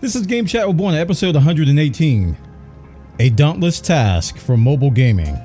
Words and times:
This 0.00 0.14
is 0.16 0.26
Game 0.26 0.44
Chat 0.46 0.68
with 0.68 0.76
Bwana, 0.76 0.98
episode 0.98 1.34
118. 1.34 2.36
A 3.20 3.30
dauntless 3.30 3.80
task 3.80 4.36
for 4.36 4.56
mobile 4.56 4.90
gaming. 4.90 5.36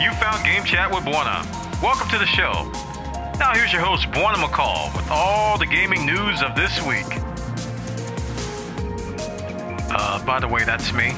You 0.00 0.12
found 0.12 0.44
Game 0.44 0.64
Chat 0.64 0.90
with 0.92 1.04
Bwana. 1.04 1.44
Welcome 1.82 2.08
to 2.10 2.18
the 2.18 2.26
show. 2.26 2.70
Now 3.38 3.52
here's 3.54 3.72
your 3.72 3.82
host, 3.82 4.06
Bwana 4.10 4.34
McCall, 4.36 4.94
with 4.96 5.08
all 5.10 5.58
the 5.58 5.66
gaming 5.66 6.04
news 6.04 6.42
of 6.42 6.54
this 6.56 6.82
week. 6.84 7.06
Uh, 9.88 10.24
by 10.24 10.40
the 10.40 10.48
way, 10.48 10.64
that's 10.64 10.92
me. 10.92 11.12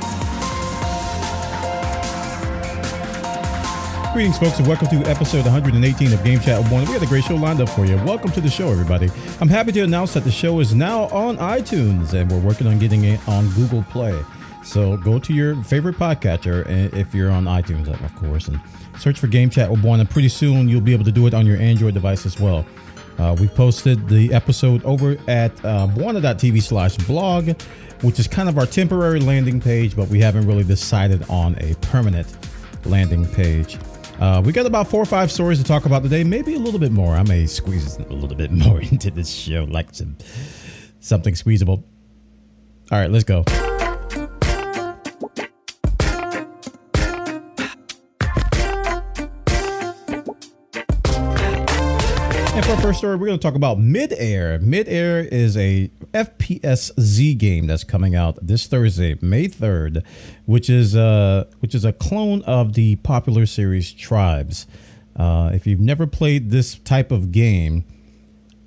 Greetings, 4.18 4.36
folks, 4.36 4.58
and 4.58 4.66
welcome 4.66 4.88
to 4.88 5.08
episode 5.08 5.44
118 5.44 6.12
of 6.12 6.24
Game 6.24 6.40
Chat 6.40 6.60
Bwana. 6.64 6.88
We 6.88 6.94
got 6.94 7.02
a 7.02 7.06
great 7.06 7.22
show 7.22 7.36
lined 7.36 7.60
up 7.60 7.68
for 7.68 7.84
you. 7.84 7.94
Welcome 7.98 8.32
to 8.32 8.40
the 8.40 8.50
show, 8.50 8.66
everybody. 8.68 9.08
I'm 9.40 9.48
happy 9.48 9.70
to 9.70 9.82
announce 9.82 10.12
that 10.14 10.24
the 10.24 10.30
show 10.32 10.58
is 10.58 10.74
now 10.74 11.04
on 11.10 11.36
iTunes, 11.36 12.14
and 12.14 12.28
we're 12.28 12.40
working 12.40 12.66
on 12.66 12.80
getting 12.80 13.04
it 13.04 13.20
on 13.28 13.48
Google 13.50 13.84
Play. 13.84 14.20
So 14.64 14.96
go 14.96 15.20
to 15.20 15.32
your 15.32 15.62
favorite 15.62 15.98
podcatcher, 15.98 16.66
and 16.66 16.92
if 16.94 17.14
you're 17.14 17.30
on 17.30 17.44
iTunes, 17.44 17.86
of 17.86 18.16
course, 18.16 18.48
and 18.48 18.60
search 18.98 19.20
for 19.20 19.28
Game 19.28 19.50
Chat 19.50 19.70
with 19.70 19.82
Bwana. 19.82 20.10
Pretty 20.10 20.30
soon, 20.30 20.68
you'll 20.68 20.80
be 20.80 20.92
able 20.92 21.04
to 21.04 21.12
do 21.12 21.28
it 21.28 21.32
on 21.32 21.46
your 21.46 21.58
Android 21.58 21.94
device 21.94 22.26
as 22.26 22.40
well. 22.40 22.66
Uh, 23.20 23.36
we've 23.38 23.54
posted 23.54 24.08
the 24.08 24.34
episode 24.34 24.84
over 24.84 25.12
at 25.28 25.52
uh, 25.64 25.86
bwana.tv 25.86 26.60
slash 26.60 26.96
blog, 27.06 27.50
which 28.02 28.18
is 28.18 28.26
kind 28.26 28.48
of 28.48 28.58
our 28.58 28.66
temporary 28.66 29.20
landing 29.20 29.60
page, 29.60 29.94
but 29.94 30.08
we 30.08 30.20
haven't 30.20 30.44
really 30.44 30.64
decided 30.64 31.24
on 31.30 31.54
a 31.60 31.76
permanent 31.82 32.26
landing 32.84 33.24
page. 33.24 33.78
Uh, 34.18 34.42
we 34.44 34.52
got 34.52 34.66
about 34.66 34.88
four 34.88 35.00
or 35.00 35.06
five 35.06 35.30
stories 35.30 35.58
to 35.58 35.64
talk 35.64 35.86
about 35.86 36.02
today, 36.02 36.24
maybe 36.24 36.54
a 36.54 36.58
little 36.58 36.80
bit 36.80 36.90
more. 36.92 37.14
I 37.14 37.22
may 37.22 37.46
squeeze 37.46 37.96
a 38.10 38.12
little 38.12 38.36
bit 38.36 38.50
more 38.50 38.80
into 38.90 39.10
this 39.10 39.30
show, 39.30 39.64
like 39.64 39.94
some 39.94 40.16
something 41.00 41.34
squeezable. 41.34 41.84
All 42.90 42.98
right, 42.98 43.10
let's 43.10 43.24
go. 43.24 43.44
Our 52.68 52.76
first 52.82 52.98
story, 52.98 53.16
we're 53.16 53.26
going 53.26 53.38
to 53.38 53.42
talk 53.42 53.54
about 53.54 53.78
Midair. 53.78 54.58
Midair 54.58 55.20
is 55.20 55.56
a 55.56 55.90
FPS 56.12 56.90
Z 57.00 57.34
game 57.36 57.66
that's 57.66 57.82
coming 57.82 58.14
out 58.14 58.38
this 58.46 58.66
Thursday, 58.66 59.16
May 59.22 59.48
third, 59.48 60.04
which 60.44 60.68
is 60.68 60.94
uh, 60.94 61.46
which 61.60 61.74
is 61.74 61.86
a 61.86 61.94
clone 61.94 62.42
of 62.42 62.74
the 62.74 62.96
popular 62.96 63.46
series 63.46 63.90
Tribes. 63.90 64.66
Uh, 65.16 65.50
if 65.54 65.66
you've 65.66 65.80
never 65.80 66.06
played 66.06 66.50
this 66.50 66.74
type 66.74 67.10
of 67.10 67.32
game, 67.32 67.84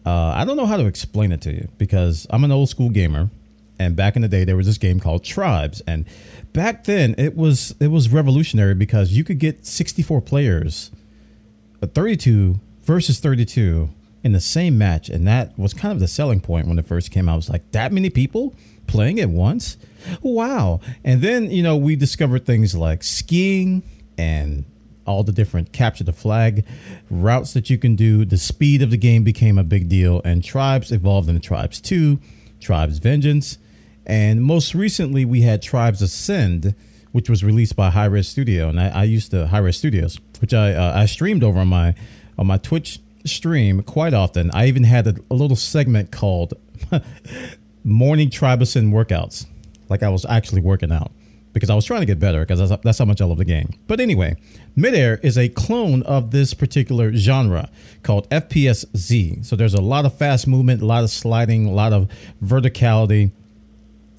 uh, 0.04 0.34
I 0.36 0.46
don't 0.46 0.58
know 0.58 0.66
how 0.66 0.78
to 0.78 0.88
explain 0.88 1.32
it 1.32 1.42
to 1.42 1.54
you 1.54 1.68
because 1.78 2.26
I'm 2.32 2.44
an 2.44 2.52
old 2.52 2.70
school 2.70 2.90
gamer, 2.90 3.30
and 3.78 3.96
back 3.96 4.16
in 4.16 4.24
the 4.24 4.28
day 4.28 4.46
there 4.46 4.58
was 4.58 4.66
this 4.66 4.80
game 4.80 5.00
called 5.00 5.24
Tribes, 5.24 5.80
and 5.86 6.06
back 6.54 6.86
then 6.86 7.14
it 7.20 7.36
was 7.38 7.76
it 7.80 7.90
was 7.90 8.10
revolutionary 8.10 8.74
because 8.74 9.12
you 9.12 9.24
could 9.24 9.38
get 9.38 9.64
64 9.64 10.22
players, 10.22 10.90
but 11.80 11.94
32 11.94 12.60
versus 12.84 13.20
32 13.20 13.90
in 14.24 14.34
the 14.34 14.40
same 14.40 14.78
match 14.78 15.10
and 15.10 15.28
that 15.28 15.58
was 15.58 15.74
kind 15.74 15.92
of 15.92 16.00
the 16.00 16.08
selling 16.08 16.40
point 16.40 16.68
when 16.68 16.78
it 16.78 16.86
first 16.86 17.12
came 17.12 17.28
out. 17.28 17.34
It 17.34 17.38
was 17.38 17.50
like 17.50 17.72
that 17.72 17.92
many 17.92 18.10
people 18.10 18.56
playing 18.88 19.20
at 19.20 19.30
once? 19.30 19.78
Wow. 20.22 20.82
And 21.04 21.22
then 21.22 21.50
you 21.50 21.64
know 21.64 21.78
we 21.78 21.96
discovered 21.96 22.46
things 22.46 22.76
like 22.76 23.04
skiing 23.04 23.84
and 24.18 24.66
all 25.06 25.24
the 25.24 25.32
different 25.32 25.72
capture 25.72 26.04
the 26.04 26.14
flag 26.14 26.66
routes 27.10 27.54
that 27.54 27.70
you 27.70 27.78
can 27.78 27.96
do. 27.96 28.26
The 28.26 28.38
speed 28.38 28.82
of 28.82 28.92
the 28.92 28.98
game 28.98 29.24
became 29.24 29.58
a 29.58 29.64
big 29.64 29.90
deal 29.90 30.22
and 30.24 30.44
tribes 30.44 30.92
evolved 30.92 31.30
into 31.30 31.42
tribes 31.42 31.82
2 31.82 32.20
tribes 32.60 33.00
vengeance. 33.00 33.58
And 34.06 34.44
most 34.44 34.76
recently 34.76 35.26
we 35.26 35.42
had 35.42 35.62
tribes 35.62 36.02
ascend 36.02 36.76
which 37.12 37.30
was 37.30 37.44
released 37.44 37.76
by 37.76 37.90
Hi-Rez 37.90 38.30
Studio. 38.30 38.70
And 38.70 38.80
i, 38.80 38.88
I 38.88 39.04
used 39.04 39.32
to 39.32 39.48
Hi-Rez 39.48 39.78
Studios 39.78 40.20
which 40.40 40.54
i 40.54 40.74
uh, 40.74 41.00
i 41.00 41.06
streamed 41.06 41.44
over 41.44 41.60
on 41.60 41.68
my 41.68 41.96
on 42.42 42.48
my 42.48 42.58
Twitch 42.58 43.00
stream 43.24 43.84
quite 43.84 44.16
often. 44.16 44.50
I 44.52 44.66
even 44.66 44.84
had 44.84 45.06
a, 45.06 45.16
a 45.30 45.36
little 45.36 45.56
segment 45.56 46.12
called 46.12 46.56
Morning 47.84 48.32
Tribison 48.32 48.92
Workouts, 48.92 49.46
like 49.90 50.02
I 50.02 50.10
was 50.10 50.26
actually 50.26 50.62
working 50.62 50.92
out 50.92 51.12
because 51.54 51.70
I 51.70 51.76
was 51.76 51.86
trying 51.86 52.00
to 52.00 52.08
get 52.08 52.20
better 52.20 52.40
because 52.40 52.68
that's, 52.68 52.82
that's 52.84 52.98
how 52.98 53.06
much 53.06 53.22
I 53.22 53.26
love 53.26 53.38
the 53.38 53.46
game. 53.46 53.70
But 53.86 54.00
anyway, 54.00 54.38
Midair 54.76 55.20
is 55.22 55.38
a 55.38 55.50
clone 55.50 56.02
of 56.04 56.32
this 56.32 56.56
particular 56.56 57.14
genre 57.14 57.70
called 58.02 58.28
FPS 58.32 58.86
Z. 58.98 59.44
So 59.44 59.56
there's 59.56 59.76
a 59.76 59.82
lot 59.82 60.06
of 60.06 60.18
fast 60.18 60.48
movement, 60.48 60.82
a 60.82 60.86
lot 60.88 61.04
of 61.04 61.12
sliding, 61.12 61.68
a 61.68 61.72
lot 61.72 61.94
of 61.94 62.10
verticality, 62.44 63.32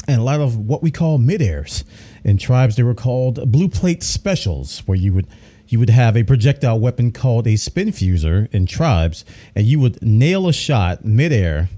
and 0.07 0.21
a 0.21 0.25
lot 0.25 0.41
of 0.41 0.57
what 0.57 0.81
we 0.81 0.93
call 0.93 1.19
midairs. 1.19 1.83
In 2.23 2.39
tribes, 2.39 2.77
they 2.77 2.85
were 2.85 2.95
called 2.95 3.51
blue 3.51 3.69
plate 3.69 4.05
specials, 4.05 4.81
where 4.87 4.97
you 4.97 5.13
would 5.13 5.27
you 5.73 5.79
would 5.79 5.91
have 5.91 6.17
a 6.17 6.23
projectile 6.23 6.79
weapon 6.79 7.11
called 7.11 7.47
a 7.47 7.55
Spinfusor 7.55 8.53
in 8.53 8.67
tribes, 8.67 9.25
and 9.57 9.65
you 9.65 9.81
would 9.81 10.01
nail 10.03 10.47
a 10.47 10.53
shot 10.53 11.05
midair. 11.05 11.71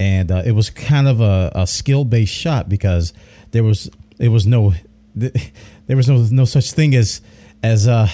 And 0.00 0.32
uh, 0.32 0.42
it 0.44 0.52
was 0.52 0.68
kind 0.68 1.06
of 1.06 1.20
a, 1.20 1.52
a 1.54 1.66
skill 1.66 2.04
based 2.04 2.34
shot 2.34 2.68
because 2.68 3.12
there 3.52 3.62
was 3.62 3.88
there 4.16 4.30
was 4.30 4.46
no 4.46 4.74
there 5.14 5.96
was 5.96 6.08
no 6.08 6.26
no 6.30 6.44
such 6.44 6.72
thing 6.72 6.94
as 6.94 7.20
as 7.62 7.86
uh 7.86 8.08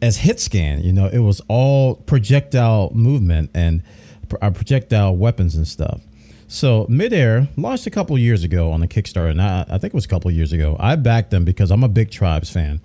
as 0.00 0.18
hit 0.18 0.38
scan. 0.38 0.82
You 0.82 0.92
know, 0.92 1.08
it 1.08 1.20
was 1.20 1.40
all 1.48 1.96
projectile 1.96 2.92
movement 2.94 3.50
and 3.54 3.82
uh, 4.40 4.50
projectile 4.50 5.16
weapons 5.16 5.56
and 5.56 5.66
stuff. 5.66 6.00
So 6.46 6.86
Midair 6.88 7.48
launched 7.56 7.86
a 7.86 7.90
couple 7.90 8.16
years 8.18 8.44
ago 8.44 8.70
on 8.70 8.80
the 8.80 8.86
Kickstarter, 8.88 9.30
and 9.30 9.40
I, 9.40 9.64
I 9.68 9.78
think 9.78 9.94
it 9.94 9.94
was 9.94 10.04
a 10.04 10.08
couple 10.08 10.30
years 10.30 10.52
ago. 10.52 10.76
I 10.78 10.96
backed 10.96 11.30
them 11.30 11.44
because 11.44 11.70
I'm 11.70 11.82
a 11.82 11.88
big 11.88 12.10
Tribes 12.10 12.50
fan 12.50 12.82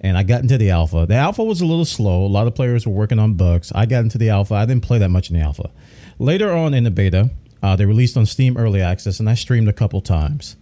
and 0.00 0.16
I 0.16 0.22
got 0.22 0.42
into 0.42 0.58
the 0.58 0.70
alpha. 0.70 1.06
The 1.06 1.14
alpha 1.14 1.42
was 1.42 1.60
a 1.60 1.66
little 1.66 1.84
slow. 1.84 2.24
A 2.24 2.28
lot 2.28 2.46
of 2.46 2.54
players 2.54 2.86
were 2.86 2.92
working 2.92 3.18
on 3.18 3.34
bugs. 3.34 3.72
I 3.74 3.86
got 3.86 4.00
into 4.00 4.18
the 4.18 4.30
alpha. 4.30 4.54
I 4.54 4.66
didn't 4.66 4.82
play 4.82 4.98
that 4.98 5.08
much 5.08 5.30
in 5.30 5.36
the 5.38 5.42
alpha. 5.42 5.70
Later 6.18 6.52
on 6.52 6.74
in 6.74 6.84
the 6.84 6.90
beta, 6.90 7.30
uh, 7.62 7.76
they 7.76 7.86
released 7.86 8.16
on 8.16 8.26
Steam 8.26 8.56
Early 8.56 8.80
Access, 8.80 9.20
and 9.20 9.28
I 9.28 9.34
streamed 9.34 9.68
a 9.68 9.72
couple 9.72 10.00
times, 10.00 10.56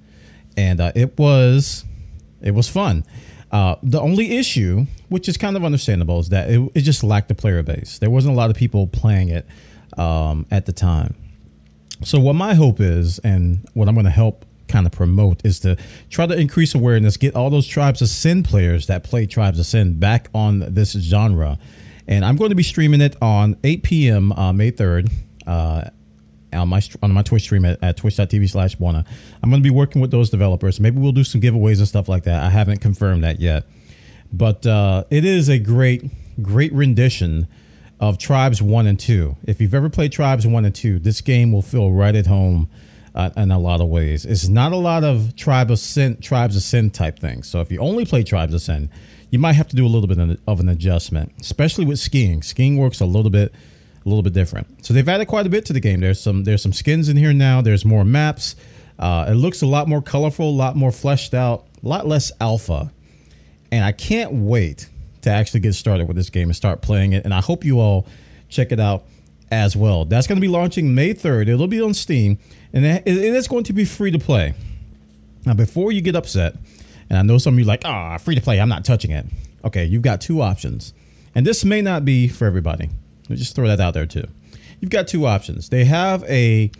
and 0.56 0.80
uh, 0.80 0.92
it 0.94 1.18
was 1.18 1.84
it 2.40 2.52
was 2.52 2.68
fun. 2.68 3.04
Uh, 3.50 3.76
the 3.82 4.00
only 4.00 4.36
issue, 4.36 4.86
which 5.08 5.28
is 5.28 5.36
kind 5.36 5.56
of 5.56 5.64
understandable, 5.64 6.18
is 6.18 6.30
that 6.30 6.50
it, 6.50 6.70
it, 6.74 6.80
just 6.80 7.04
lacked 7.04 7.30
a 7.30 7.34
player 7.34 7.62
base. 7.62 7.98
There 7.98 8.10
wasn't 8.10 8.34
a 8.34 8.36
lot 8.36 8.50
of 8.50 8.56
people 8.56 8.88
playing 8.88 9.28
it 9.28 9.46
um, 9.96 10.44
at 10.50 10.66
the 10.66 10.72
time. 10.72 11.14
So 12.02 12.18
what 12.18 12.34
my 12.34 12.54
hope 12.54 12.80
is, 12.80 13.20
and 13.20 13.64
what 13.74 13.88
I'm 13.88 13.94
going 13.94 14.06
to 14.06 14.10
help 14.10 14.43
kind 14.68 14.86
of 14.86 14.92
promote 14.92 15.44
is 15.44 15.60
to 15.60 15.76
try 16.10 16.26
to 16.26 16.38
increase 16.38 16.74
awareness, 16.74 17.16
get 17.16 17.34
all 17.34 17.50
those 17.50 17.66
Tribes 17.66 18.02
Ascend 18.02 18.44
players 18.44 18.86
that 18.86 19.04
play 19.04 19.26
Tribes 19.26 19.58
Ascend 19.58 20.00
back 20.00 20.28
on 20.34 20.60
this 20.74 20.92
genre. 20.92 21.58
And 22.06 22.24
I'm 22.24 22.36
going 22.36 22.50
to 22.50 22.56
be 22.56 22.62
streaming 22.62 23.00
it 23.00 23.16
on 23.22 23.56
8 23.64 23.82
p.m. 23.82 24.32
Uh, 24.32 24.52
May 24.52 24.72
3rd. 24.72 25.10
Uh, 25.46 25.90
on 26.52 26.68
my 26.68 26.80
on 27.02 27.10
my 27.12 27.22
Twitch 27.22 27.42
stream 27.42 27.64
at, 27.64 27.82
at 27.82 27.96
twitch.tv 27.96 28.48
slash 28.48 28.76
Bwana. 28.76 29.04
I'm 29.42 29.50
going 29.50 29.60
to 29.60 29.68
be 29.68 29.74
working 29.74 30.00
with 30.00 30.12
those 30.12 30.30
developers. 30.30 30.78
Maybe 30.78 31.00
we'll 31.00 31.12
do 31.12 31.24
some 31.24 31.40
giveaways 31.40 31.78
and 31.78 31.88
stuff 31.88 32.08
like 32.08 32.24
that. 32.24 32.44
I 32.44 32.50
haven't 32.50 32.80
confirmed 32.80 33.24
that 33.24 33.40
yet. 33.40 33.64
But 34.32 34.66
uh, 34.66 35.04
it 35.10 35.24
is 35.24 35.48
a 35.48 35.58
great, 35.58 36.04
great 36.42 36.72
rendition 36.72 37.48
of 38.00 38.18
Tribes 38.18 38.60
1 38.60 38.86
and 38.86 38.98
2. 38.98 39.36
If 39.46 39.60
you've 39.60 39.74
ever 39.74 39.88
played 39.88 40.12
Tribes 40.12 40.46
1 40.46 40.64
and 40.64 40.74
2, 40.74 40.98
this 40.98 41.20
game 41.20 41.52
will 41.52 41.62
feel 41.62 41.92
right 41.92 42.14
at 42.14 42.26
home 42.26 42.68
uh, 43.14 43.30
in 43.36 43.50
a 43.50 43.58
lot 43.58 43.80
of 43.80 43.88
ways. 43.88 44.24
It's 44.24 44.48
not 44.48 44.72
a 44.72 44.76
lot 44.76 45.04
of 45.04 45.36
tribe 45.36 45.70
ascent, 45.70 46.22
tribes 46.22 46.56
ascend 46.56 46.94
type 46.94 47.18
things. 47.18 47.48
So 47.48 47.60
if 47.60 47.70
you 47.70 47.78
only 47.78 48.04
play 48.04 48.22
tribes 48.22 48.54
ascend, 48.54 48.88
you 49.30 49.38
might 49.38 49.54
have 49.54 49.68
to 49.68 49.76
do 49.76 49.86
a 49.86 49.88
little 49.88 50.08
bit 50.08 50.38
of 50.46 50.60
an 50.60 50.68
adjustment, 50.68 51.32
especially 51.40 51.84
with 51.84 51.98
skiing. 51.98 52.42
Skiing 52.42 52.76
works 52.76 53.00
a 53.00 53.06
little 53.06 53.30
bit, 53.30 53.52
a 54.04 54.08
little 54.08 54.22
bit 54.22 54.32
different. 54.32 54.84
So 54.84 54.94
they've 54.94 55.08
added 55.08 55.26
quite 55.26 55.46
a 55.46 55.50
bit 55.50 55.64
to 55.66 55.72
the 55.72 55.80
game. 55.80 56.00
There's 56.00 56.20
some 56.20 56.44
there's 56.44 56.62
some 56.62 56.72
skins 56.72 57.08
in 57.08 57.16
here 57.16 57.32
now. 57.32 57.60
There's 57.60 57.84
more 57.84 58.04
maps. 58.04 58.56
Uh, 58.98 59.26
it 59.28 59.34
looks 59.34 59.62
a 59.62 59.66
lot 59.66 59.88
more 59.88 60.00
colorful, 60.00 60.50
a 60.50 60.50
lot 60.50 60.76
more 60.76 60.92
fleshed 60.92 61.34
out, 61.34 61.66
a 61.82 61.88
lot 61.88 62.06
less 62.06 62.30
alpha. 62.40 62.92
And 63.72 63.84
I 63.84 63.90
can't 63.90 64.32
wait 64.32 64.88
to 65.22 65.30
actually 65.30 65.60
get 65.60 65.72
started 65.74 66.06
with 66.06 66.16
this 66.16 66.30
game 66.30 66.48
and 66.48 66.54
start 66.54 66.80
playing 66.80 67.12
it. 67.12 67.24
And 67.24 67.34
I 67.34 67.40
hope 67.40 67.64
you 67.64 67.80
all 67.80 68.06
check 68.48 68.70
it 68.70 68.78
out 68.78 69.04
as 69.50 69.74
well. 69.74 70.04
That's 70.04 70.26
going 70.26 70.36
to 70.36 70.40
be 70.40 70.48
launching 70.48 70.94
May 70.94 71.12
3rd. 71.12 71.48
It'll 71.48 71.66
be 71.66 71.80
on 71.80 71.94
Steam 71.94 72.38
and 72.74 72.84
it 72.84 73.06
is 73.06 73.48
going 73.48 73.64
to 73.64 73.72
be 73.72 73.86
free 73.86 74.10
to 74.10 74.18
play. 74.18 74.52
Now, 75.46 75.54
before 75.54 75.92
you 75.92 76.02
get 76.02 76.14
upset, 76.14 76.56
and 77.08 77.18
I 77.18 77.22
know 77.22 77.38
some 77.38 77.54
of 77.54 77.58
you 77.58 77.64
like, 77.64 77.82
ah, 77.86 78.14
oh, 78.14 78.18
free 78.18 78.34
to 78.34 78.40
play, 78.42 78.60
I'm 78.60 78.68
not 78.68 78.84
touching 78.84 79.10
it. 79.12 79.24
Okay, 79.64 79.84
you've 79.86 80.02
got 80.02 80.20
two 80.20 80.42
options, 80.42 80.92
and 81.34 81.46
this 81.46 81.64
may 81.64 81.80
not 81.80 82.04
be 82.04 82.28
for 82.28 82.44
everybody. 82.46 82.90
Let 83.22 83.30
me 83.30 83.36
just 83.36 83.54
throw 83.56 83.66
that 83.68 83.80
out 83.80 83.94
there 83.94 84.04
too. 84.04 84.26
You've 84.80 84.90
got 84.90 85.08
two 85.08 85.24
options. 85.26 85.70
They 85.70 85.86
have 85.86 86.22
a 86.24 86.70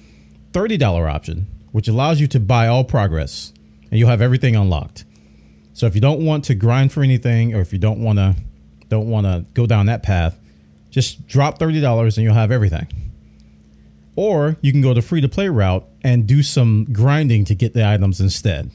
$30 0.52 1.11
option, 1.11 1.46
which 1.73 1.88
allows 1.88 2.20
you 2.20 2.26
to 2.29 2.40
buy 2.40 2.67
all 2.67 2.85
progress, 2.85 3.52
and 3.90 3.99
you'll 3.99 4.11
have 4.11 4.20
everything 4.20 4.56
unlocked. 4.56 5.05
So 5.73 5.87
if 5.87 5.94
you 5.94 6.00
don't 6.00 6.25
want 6.25 6.44
to 6.44 6.55
grind 6.55 6.93
for 6.93 7.02
anything, 7.02 7.55
or 7.55 7.61
if 7.61 7.73
you 7.73 7.79
don't 7.79 8.02
want 8.02 8.19
to 8.19 8.37
don't 8.88 9.08
want 9.08 9.26
to 9.26 9.44
go 9.55 9.67
down 9.67 9.87
that 9.87 10.02
path, 10.02 10.38
Just 10.90 11.26
drop 11.26 11.58
$30 11.58 12.17
and 12.17 12.23
you'll 12.23 12.35
have 12.35 12.52
everything. 12.52 12.87
Or 14.16 14.56
you 14.61 14.72
can 14.72 14.81
go 14.81 14.94
the 14.94 15.02
free 15.02 15.20
to 15.20 15.28
play 15.28 15.49
route 15.49 15.87
and 16.02 16.26
do 16.26 16.43
some 16.43 16.84
grinding 16.93 17.44
to 17.46 17.55
get 17.55 17.75
the 17.75 17.87
items 17.87 18.20
instead. 18.20 18.70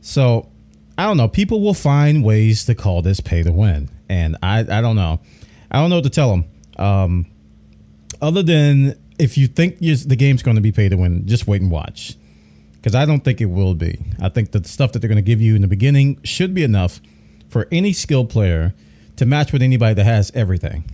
So 0.00 0.50
I 0.98 1.04
don't 1.04 1.16
know. 1.16 1.28
People 1.28 1.60
will 1.60 1.74
find 1.74 2.24
ways 2.24 2.64
to 2.66 2.74
call 2.74 3.02
this 3.02 3.20
pay 3.20 3.42
to 3.42 3.52
win. 3.52 3.90
And 4.08 4.36
I, 4.42 4.60
I 4.60 4.80
don't 4.80 4.96
know. 4.96 5.20
I 5.70 5.80
don't 5.80 5.90
know 5.90 5.96
what 5.96 6.04
to 6.04 6.10
tell 6.10 6.30
them. 6.30 6.44
Um, 6.78 7.26
other 8.20 8.42
than 8.42 8.98
if 9.18 9.36
you 9.36 9.46
think 9.46 9.78
the 9.78 10.16
game's 10.16 10.42
going 10.42 10.56
to 10.56 10.60
be 10.60 10.72
pay 10.72 10.88
to 10.88 10.96
win, 10.96 11.26
just 11.26 11.46
wait 11.46 11.62
and 11.62 11.70
watch. 11.70 12.16
Because 12.74 12.94
I 12.94 13.04
don't 13.04 13.24
think 13.24 13.40
it 13.40 13.46
will 13.46 13.74
be. 13.74 13.98
I 14.20 14.28
think 14.28 14.52
the 14.52 14.62
stuff 14.64 14.92
that 14.92 15.00
they're 15.00 15.08
going 15.08 15.16
to 15.16 15.22
give 15.22 15.40
you 15.40 15.56
in 15.56 15.62
the 15.62 15.68
beginning 15.68 16.20
should 16.22 16.54
be 16.54 16.62
enough 16.62 17.00
for 17.48 17.66
any 17.72 17.92
skilled 17.92 18.30
player 18.30 18.74
to 19.16 19.26
match 19.26 19.52
with 19.52 19.62
anybody 19.62 19.94
that 19.94 20.04
has 20.04 20.30
everything. 20.34 20.84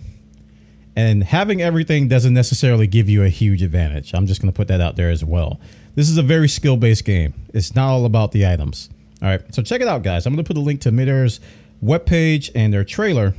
And 0.94 1.24
having 1.24 1.62
everything 1.62 2.08
doesn't 2.08 2.34
necessarily 2.34 2.86
give 2.86 3.08
you 3.08 3.22
a 3.24 3.28
huge 3.28 3.62
advantage. 3.62 4.12
I'm 4.14 4.26
just 4.26 4.42
going 4.42 4.52
to 4.52 4.56
put 4.56 4.68
that 4.68 4.80
out 4.80 4.96
there 4.96 5.10
as 5.10 5.24
well. 5.24 5.58
This 5.94 6.10
is 6.10 6.18
a 6.18 6.22
very 6.22 6.48
skill 6.48 6.76
based 6.76 7.04
game. 7.04 7.34
It's 7.54 7.74
not 7.74 7.88
all 7.88 8.04
about 8.04 8.32
the 8.32 8.46
items. 8.46 8.90
All 9.22 9.28
right, 9.28 9.54
so 9.54 9.62
check 9.62 9.80
it 9.80 9.88
out, 9.88 10.02
guys. 10.02 10.26
I'm 10.26 10.34
going 10.34 10.44
to 10.44 10.48
put 10.48 10.56
a 10.56 10.60
link 10.60 10.80
to 10.82 10.90
Midair's 10.90 11.40
webpage 11.82 12.50
and 12.54 12.72
their 12.72 12.84
trailer. 12.84 13.34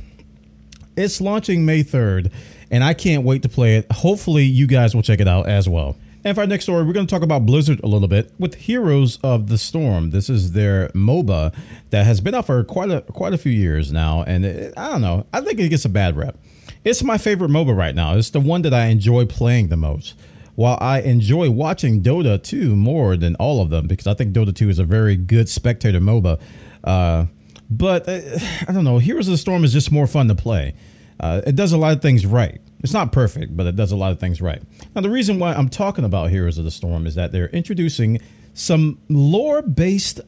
It's 0.96 1.20
launching 1.20 1.66
May 1.66 1.82
3rd, 1.82 2.32
and 2.70 2.82
I 2.82 2.94
can't 2.94 3.24
wait 3.24 3.42
to 3.42 3.48
play 3.48 3.76
it. 3.76 3.90
Hopefully, 3.90 4.44
you 4.44 4.66
guys 4.66 4.94
will 4.94 5.02
check 5.02 5.20
it 5.20 5.28
out 5.28 5.48
as 5.48 5.68
well. 5.68 5.96
And 6.24 6.34
for 6.34 6.40
our 6.40 6.46
next 6.46 6.64
story, 6.64 6.84
we're 6.84 6.94
going 6.94 7.06
to 7.06 7.10
talk 7.14 7.22
about 7.22 7.44
Blizzard 7.44 7.80
a 7.84 7.86
little 7.86 8.08
bit 8.08 8.32
with 8.38 8.54
Heroes 8.54 9.18
of 9.22 9.48
the 9.48 9.58
Storm. 9.58 10.10
This 10.10 10.30
is 10.30 10.52
their 10.52 10.88
MOBA 10.90 11.54
that 11.90 12.06
has 12.06 12.22
been 12.22 12.34
out 12.34 12.46
for 12.46 12.64
quite 12.64 12.90
a 12.90 13.02
quite 13.02 13.34
a 13.34 13.38
few 13.38 13.52
years 13.52 13.92
now, 13.92 14.22
and 14.22 14.46
it, 14.46 14.72
I 14.74 14.90
don't 14.90 15.02
know. 15.02 15.26
I 15.34 15.42
think 15.42 15.60
it 15.60 15.68
gets 15.68 15.84
a 15.84 15.90
bad 15.90 16.16
rep. 16.16 16.38
It's 16.84 17.02
my 17.02 17.16
favorite 17.16 17.50
MOBA 17.50 17.74
right 17.74 17.94
now. 17.94 18.14
It's 18.14 18.28
the 18.28 18.40
one 18.40 18.60
that 18.62 18.74
I 18.74 18.86
enjoy 18.86 19.24
playing 19.24 19.68
the 19.68 19.76
most 19.76 20.14
while 20.54 20.78
I 20.80 21.00
enjoy 21.00 21.50
watching 21.50 22.02
Dota 22.02 22.40
2 22.40 22.76
more 22.76 23.16
than 23.16 23.34
all 23.36 23.62
of 23.62 23.70
them 23.70 23.86
because 23.86 24.06
I 24.06 24.12
think 24.14 24.34
Dota 24.34 24.54
2 24.54 24.68
is 24.68 24.78
a 24.78 24.84
very 24.84 25.16
good 25.16 25.48
spectator 25.48 25.98
MOBA. 25.98 26.40
Uh, 26.84 27.26
but 27.70 28.06
uh, 28.08 28.20
I 28.68 28.72
don't 28.72 28.84
know, 28.84 28.98
Heroes 28.98 29.26
of 29.28 29.32
the 29.32 29.38
Storm 29.38 29.64
is 29.64 29.72
just 29.72 29.90
more 29.90 30.06
fun 30.06 30.28
to 30.28 30.34
play. 30.34 30.74
Uh, 31.18 31.40
it 31.46 31.56
does 31.56 31.72
a 31.72 31.78
lot 31.78 31.96
of 31.96 32.02
things 32.02 32.26
right. 32.26 32.60
It's 32.80 32.92
not 32.92 33.12
perfect, 33.12 33.56
but 33.56 33.66
it 33.66 33.76
does 33.76 33.92
a 33.92 33.96
lot 33.96 34.12
of 34.12 34.20
things 34.20 34.42
right. 34.42 34.62
Now, 34.94 35.00
the 35.00 35.08
reason 35.08 35.38
why 35.38 35.54
I'm 35.54 35.70
talking 35.70 36.04
about 36.04 36.28
Heroes 36.28 36.58
of 36.58 36.64
the 36.64 36.70
Storm 36.70 37.06
is 37.06 37.14
that 37.14 37.32
they're 37.32 37.48
introducing 37.48 38.20
some 38.52 39.00
lore 39.08 39.62
based 39.62 40.20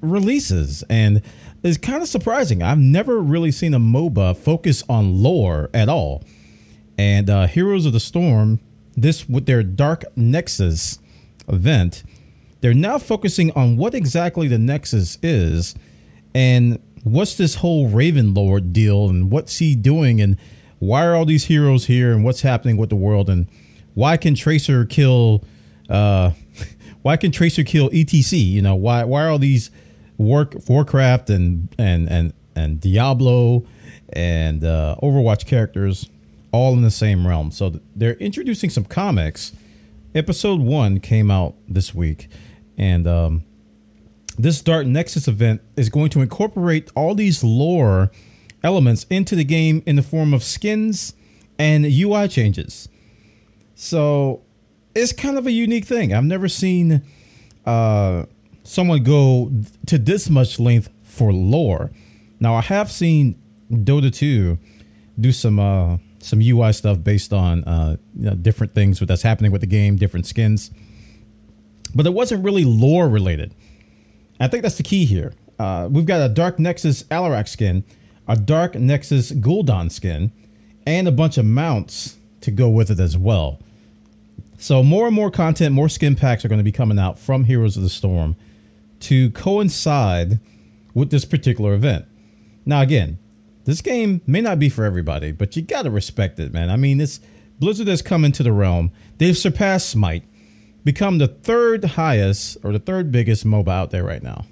releases, 0.00 0.84
and 0.84 1.22
it's 1.68 1.78
kind 1.78 2.02
of 2.02 2.08
surprising. 2.08 2.62
I've 2.62 2.78
never 2.78 3.20
really 3.20 3.52
seen 3.52 3.74
a 3.74 3.78
MOBA 3.78 4.36
focus 4.36 4.82
on 4.88 5.22
lore 5.22 5.68
at 5.74 5.88
all. 5.88 6.24
And 6.96 7.28
uh, 7.28 7.46
Heroes 7.46 7.86
of 7.86 7.92
the 7.92 8.00
Storm 8.00 8.60
this 8.96 9.28
with 9.28 9.46
their 9.46 9.62
Dark 9.62 10.04
Nexus 10.16 10.98
event, 11.46 12.02
they're 12.60 12.74
now 12.74 12.98
focusing 12.98 13.52
on 13.52 13.76
what 13.76 13.94
exactly 13.94 14.48
the 14.48 14.58
Nexus 14.58 15.18
is 15.22 15.74
and 16.34 16.80
what's 17.04 17.36
this 17.36 17.56
whole 17.56 17.88
Raven 17.88 18.34
Lord 18.34 18.72
deal 18.72 19.08
and 19.08 19.30
what's 19.30 19.58
he 19.58 19.76
doing 19.76 20.20
and 20.20 20.36
why 20.78 21.04
are 21.06 21.14
all 21.14 21.24
these 21.24 21.44
heroes 21.44 21.86
here 21.86 22.12
and 22.12 22.24
what's 22.24 22.40
happening 22.40 22.76
with 22.76 22.90
the 22.90 22.96
world 22.96 23.28
and 23.28 23.46
why 23.94 24.16
can 24.16 24.34
Tracer 24.34 24.84
kill 24.84 25.44
uh 25.88 26.32
why 27.02 27.16
can 27.16 27.30
Tracer 27.30 27.62
kill 27.62 27.90
ETC? 27.90 28.44
You 28.44 28.62
know, 28.62 28.74
why 28.74 29.04
why 29.04 29.24
are 29.24 29.28
all 29.28 29.38
these 29.38 29.70
work 30.18 30.54
Warcraft 30.68 31.30
and 31.30 31.74
and 31.78 32.08
and 32.10 32.32
and 32.54 32.80
Diablo 32.80 33.64
and 34.12 34.64
uh, 34.64 34.96
Overwatch 35.02 35.46
characters 35.46 36.10
all 36.52 36.72
in 36.74 36.82
the 36.82 36.90
same 36.90 37.26
realm. 37.26 37.50
So 37.50 37.80
they're 37.94 38.14
introducing 38.14 38.70
some 38.70 38.84
comics. 38.84 39.52
Episode 40.14 40.60
one 40.60 41.00
came 41.00 41.30
out 41.30 41.54
this 41.68 41.94
week, 41.94 42.28
and 42.76 43.06
um, 43.06 43.44
this 44.38 44.60
Dark 44.60 44.86
Nexus 44.86 45.28
event 45.28 45.60
is 45.76 45.88
going 45.88 46.10
to 46.10 46.20
incorporate 46.20 46.90
all 46.96 47.14
these 47.14 47.44
lore 47.44 48.10
elements 48.62 49.04
into 49.10 49.36
the 49.36 49.44
game 49.44 49.82
in 49.86 49.96
the 49.96 50.02
form 50.02 50.34
of 50.34 50.42
skins 50.42 51.14
and 51.58 51.84
UI 51.84 52.26
changes. 52.28 52.88
So 53.74 54.42
it's 54.94 55.12
kind 55.12 55.38
of 55.38 55.46
a 55.46 55.52
unique 55.52 55.84
thing. 55.84 56.12
I've 56.12 56.24
never 56.24 56.48
seen 56.48 57.02
uh, 57.66 58.24
someone 58.68 59.02
go 59.02 59.50
to 59.86 59.96
this 59.98 60.28
much 60.28 60.60
length 60.60 60.90
for 61.02 61.32
lore. 61.32 61.90
Now 62.38 62.54
I 62.54 62.60
have 62.60 62.92
seen 62.92 63.40
Dota 63.72 64.14
2 64.14 64.58
do 65.18 65.32
some 65.32 65.58
uh, 65.58 65.96
some 66.18 66.40
UI 66.42 66.72
stuff 66.72 67.02
based 67.02 67.32
on 67.32 67.64
uh, 67.64 67.96
you 68.14 68.26
know, 68.26 68.34
different 68.34 68.74
things 68.74 69.00
that's 69.00 69.22
happening 69.22 69.52
with 69.52 69.62
the 69.62 69.66
game, 69.66 69.96
different 69.96 70.26
skins. 70.26 70.70
But 71.94 72.06
it 72.06 72.12
wasn't 72.12 72.44
really 72.44 72.64
lore 72.64 73.08
related. 73.08 73.54
I 74.38 74.48
think 74.48 74.62
that's 74.62 74.76
the 74.76 74.82
key 74.82 75.06
here. 75.06 75.32
Uh, 75.58 75.88
we've 75.90 76.06
got 76.06 76.20
a 76.20 76.28
Dark 76.28 76.58
Nexus 76.58 77.02
Alarak 77.04 77.48
skin, 77.48 77.84
a 78.28 78.36
Dark 78.36 78.74
Nexus 78.74 79.32
Gul'dan 79.32 79.90
skin, 79.90 80.30
and 80.86 81.08
a 81.08 81.12
bunch 81.12 81.38
of 81.38 81.46
mounts 81.46 82.18
to 82.42 82.50
go 82.50 82.68
with 82.68 82.90
it 82.90 83.00
as 83.00 83.16
well. 83.16 83.58
So 84.58 84.82
more 84.82 85.06
and 85.06 85.16
more 85.16 85.30
content, 85.30 85.74
more 85.74 85.88
skin 85.88 86.14
packs 86.14 86.44
are 86.44 86.48
going 86.48 86.60
to 86.60 86.64
be 86.64 86.72
coming 86.72 86.98
out 86.98 87.18
from 87.18 87.44
Heroes 87.44 87.76
of 87.76 87.82
the 87.82 87.88
Storm 87.88 88.36
to 89.00 89.30
coincide 89.30 90.40
with 90.94 91.10
this 91.10 91.24
particular 91.24 91.74
event. 91.74 92.06
Now, 92.66 92.82
again, 92.82 93.18
this 93.64 93.80
game 93.80 94.20
may 94.26 94.40
not 94.40 94.58
be 94.58 94.68
for 94.68 94.84
everybody, 94.84 95.32
but 95.32 95.54
you 95.54 95.62
got 95.62 95.82
to 95.82 95.90
respect 95.90 96.40
it, 96.40 96.52
man. 96.52 96.70
I 96.70 96.76
mean, 96.76 96.98
this 96.98 97.20
Blizzard 97.58 97.88
has 97.88 98.02
come 98.02 98.24
into 98.24 98.42
the 98.42 98.52
realm. 98.52 98.90
They've 99.18 99.36
surpassed 99.36 99.90
Smite, 99.90 100.24
become 100.84 101.18
the 101.18 101.28
third 101.28 101.84
highest 101.84 102.56
or 102.62 102.72
the 102.72 102.78
third 102.78 103.12
biggest 103.12 103.46
MOBA 103.46 103.68
out 103.68 103.90
there 103.90 104.04
right 104.04 104.22
now, 104.22 104.46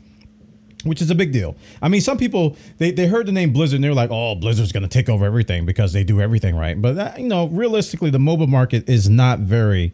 which 0.84 1.00
is 1.00 1.10
a 1.10 1.14
big 1.14 1.32
deal. 1.32 1.56
I 1.81 1.88
mean, 1.88 2.00
some 2.00 2.19
people 2.19 2.56
they, 2.78 2.90
they 2.90 3.06
heard 3.06 3.26
the 3.26 3.32
name 3.32 3.52
Blizzard 3.52 3.76
and 3.76 3.84
they're 3.84 3.94
like, 3.94 4.10
"Oh, 4.10 4.34
Blizzard's 4.34 4.72
going 4.72 4.82
to 4.82 4.88
take 4.88 5.08
over 5.08 5.25
everything 5.25 5.64
because 5.64 5.92
they 5.92 6.04
do 6.04 6.20
everything 6.20 6.54
right." 6.56 6.81
But 6.81 6.96
that, 6.96 7.19
you 7.19 7.28
know, 7.28 7.46
realistically, 7.49 8.10
the 8.10 8.19
MOBA 8.19 8.49
market 8.49 8.88
is 8.88 9.08
not 9.08 9.38
very, 9.38 9.92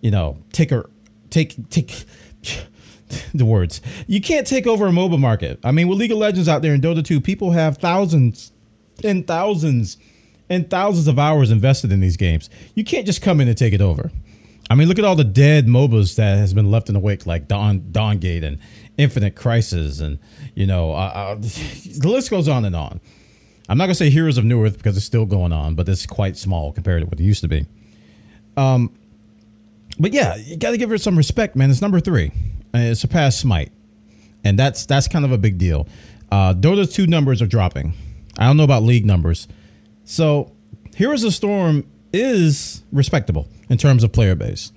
you 0.00 0.10
know, 0.10 0.38
take 0.52 0.72
or 0.72 0.90
take 1.30 1.68
take 1.70 2.04
the 3.34 3.44
words. 3.44 3.80
You 4.06 4.20
can't 4.20 4.46
take 4.46 4.66
over 4.66 4.86
a 4.86 4.90
MOBA 4.90 5.18
market. 5.18 5.58
I 5.64 5.72
mean, 5.72 5.88
with 5.88 5.98
League 5.98 6.12
of 6.12 6.18
Legends 6.18 6.48
out 6.48 6.62
there 6.62 6.74
in 6.74 6.80
Dota 6.80 7.04
2, 7.04 7.20
people 7.20 7.52
have 7.52 7.78
thousands 7.78 8.52
and 9.04 9.26
thousands 9.26 9.96
and 10.48 10.68
thousands 10.68 11.06
of 11.06 11.18
hours 11.18 11.50
invested 11.50 11.92
in 11.92 12.00
these 12.00 12.16
games. 12.16 12.50
You 12.74 12.84
can't 12.84 13.06
just 13.06 13.22
come 13.22 13.40
in 13.40 13.48
and 13.48 13.56
take 13.56 13.72
it 13.72 13.80
over. 13.80 14.10
I 14.68 14.74
mean, 14.74 14.88
look 14.88 14.98
at 14.98 15.04
all 15.04 15.16
the 15.16 15.24
dead 15.24 15.66
MOBAs 15.66 16.16
that 16.16 16.38
has 16.38 16.54
been 16.54 16.70
left 16.70 16.88
in 16.88 16.94
the 16.94 17.00
wake, 17.00 17.26
like 17.26 17.48
Dawngate 17.48 18.44
and 18.44 18.58
Infinite 18.96 19.34
Crisis, 19.34 20.00
and 20.00 20.18
you 20.54 20.66
know, 20.66 20.92
uh, 20.92 21.12
uh, 21.14 21.34
the 21.40 22.08
list 22.08 22.30
goes 22.30 22.48
on 22.48 22.64
and 22.64 22.76
on. 22.76 23.00
I'm 23.68 23.78
not 23.78 23.86
gonna 23.86 23.94
say 23.94 24.10
Heroes 24.10 24.38
of 24.38 24.44
Newerth 24.44 24.76
because 24.76 24.96
it's 24.96 25.06
still 25.06 25.26
going 25.26 25.52
on, 25.52 25.74
but 25.74 25.88
it's 25.88 26.06
quite 26.06 26.36
small 26.36 26.72
compared 26.72 27.02
to 27.02 27.06
what 27.06 27.18
it 27.18 27.22
used 27.22 27.40
to 27.40 27.48
be. 27.48 27.66
Um, 28.56 28.96
but 29.98 30.12
yeah, 30.12 30.36
you 30.36 30.56
got 30.56 30.70
to 30.70 30.76
give 30.76 30.90
her 30.90 30.98
some 30.98 31.16
respect, 31.16 31.56
man. 31.56 31.70
It's 31.70 31.82
number 31.82 32.00
three 32.00 32.32
and 32.72 32.84
it 32.84 32.96
surpassed 32.96 33.40
Smite, 33.40 33.72
and 34.44 34.58
that's 34.58 34.86
that's 34.86 35.08
kind 35.08 35.24
of 35.24 35.32
a 35.32 35.38
big 35.38 35.58
deal. 35.58 35.88
Uh, 36.30 36.54
Dota 36.54 36.90
two 36.92 37.06
numbers 37.06 37.42
are 37.42 37.46
dropping. 37.46 37.94
I 38.38 38.46
don't 38.46 38.56
know 38.56 38.64
about 38.64 38.82
league 38.82 39.04
numbers, 39.04 39.48
so 40.04 40.52
Heroes 40.94 41.24
of 41.24 41.34
Storm 41.34 41.84
is 42.12 42.82
respectable 42.92 43.48
in 43.68 43.78
terms 43.78 44.04
of 44.04 44.12
player 44.12 44.34
base, 44.34 44.72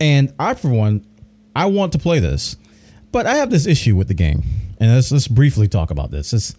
and 0.00 0.32
I 0.38 0.54
for 0.54 0.68
one, 0.68 1.06
I 1.54 1.66
want 1.66 1.92
to 1.92 1.98
play 1.98 2.18
this, 2.18 2.56
but 3.12 3.26
I 3.26 3.36
have 3.36 3.50
this 3.50 3.66
issue 3.66 3.96
with 3.96 4.08
the 4.08 4.14
game, 4.14 4.42
and 4.78 4.94
let's 4.94 5.10
let's 5.12 5.28
briefly 5.28 5.68
talk 5.68 5.90
about 5.90 6.10
this. 6.10 6.32
It's 6.32 6.54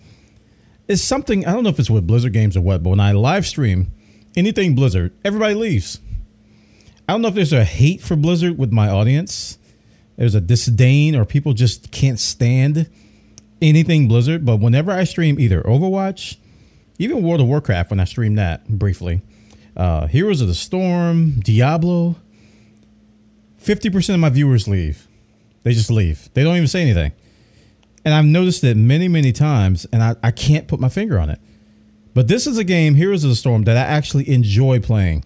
it's 0.88 1.02
something 1.02 1.46
I 1.46 1.54
don't 1.54 1.64
know 1.64 1.70
if 1.70 1.80
it's 1.80 1.90
with 1.90 2.08
Blizzard 2.08 2.34
games 2.34 2.56
or 2.56 2.62
what, 2.62 2.84
but 2.84 2.92
when 2.92 3.00
I 3.00 3.12
live 3.12 3.46
stream 3.46 3.92
anything 4.36 4.76
Blizzard, 4.76 5.14
everybody 5.26 5.56
leaves. 5.56 6.00
I 7.08 7.14
don't 7.14 7.22
know 7.22 7.30
if 7.30 7.36
there's 7.36 7.54
a 7.54 7.64
hate 7.64 8.02
for 8.02 8.16
Blizzard 8.16 8.58
with 8.58 8.72
my 8.72 8.90
audience 8.90 9.58
there's 10.18 10.36
a 10.36 10.42
disdain 10.42 11.16
or 11.16 11.26
people 11.26 11.54
just 11.54 11.92
can't 11.92 12.20
stand 12.20 12.90
anything 13.62 14.08
Blizzard. 14.08 14.46
But 14.46 14.58
whenever 14.58 14.92
I 14.92 15.04
stream 15.04 15.40
either 15.40 15.62
Overwatch, 15.62 16.38
even 17.00 17.24
World 17.24 17.42
of 17.42 17.48
Warcraft, 17.48 17.92
when 17.92 18.00
I 18.00 18.06
stream 18.06 18.36
that 18.36 18.68
briefly, 18.68 19.22
uh, 19.76 20.08
Heroes 20.08 20.42
of 20.42 20.48
the 20.48 20.56
Storm, 20.56 21.40
Diablo, 21.40 22.16
50% 23.64 24.14
of 24.14 24.20
my 24.20 24.30
viewers 24.30 24.68
leave. 24.68 25.08
They 25.64 25.74
just 25.74 25.92
leave. 25.92 26.30
They 26.34 26.44
don't 26.44 26.56
even 26.56 26.68
say 26.68 26.82
anything. 26.82 27.12
And 28.04 28.14
I've 28.14 28.26
noticed 28.26 28.64
it 28.64 28.78
many, 28.78 29.08
many 29.08 29.32
times, 29.32 29.86
and 29.92 30.02
I, 30.02 30.16
I 30.24 30.32
can't 30.32 30.68
put 30.68 30.80
my 30.80 30.90
finger 30.90 31.20
on 31.20 31.30
it. 31.30 31.40
But 32.14 32.28
this 32.28 32.48
is 32.48 32.58
a 32.58 32.64
game, 32.64 32.96
Heroes 32.96 33.24
of 33.24 33.30
the 33.30 33.36
Storm, 33.36 33.66
that 33.66 33.78
I 33.78 33.82
actually 33.82 34.28
enjoy 34.30 34.80
playing. 34.80 35.26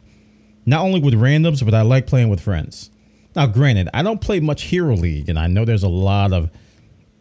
Not 0.65 0.81
only 0.81 1.00
with 1.00 1.13
randoms, 1.13 1.63
but 1.63 1.74
I 1.74 1.83
like 1.83 2.07
playing 2.07 2.29
with 2.29 2.41
friends. 2.41 2.89
Now, 3.35 3.47
granted, 3.47 3.89
I 3.93 4.03
don't 4.03 4.21
play 4.21 4.39
much 4.39 4.63
Hero 4.63 4.95
League, 4.95 5.29
and 5.29 5.39
I 5.39 5.47
know 5.47 5.65
there's 5.65 5.83
a 5.83 5.89
lot 5.89 6.33
of 6.33 6.50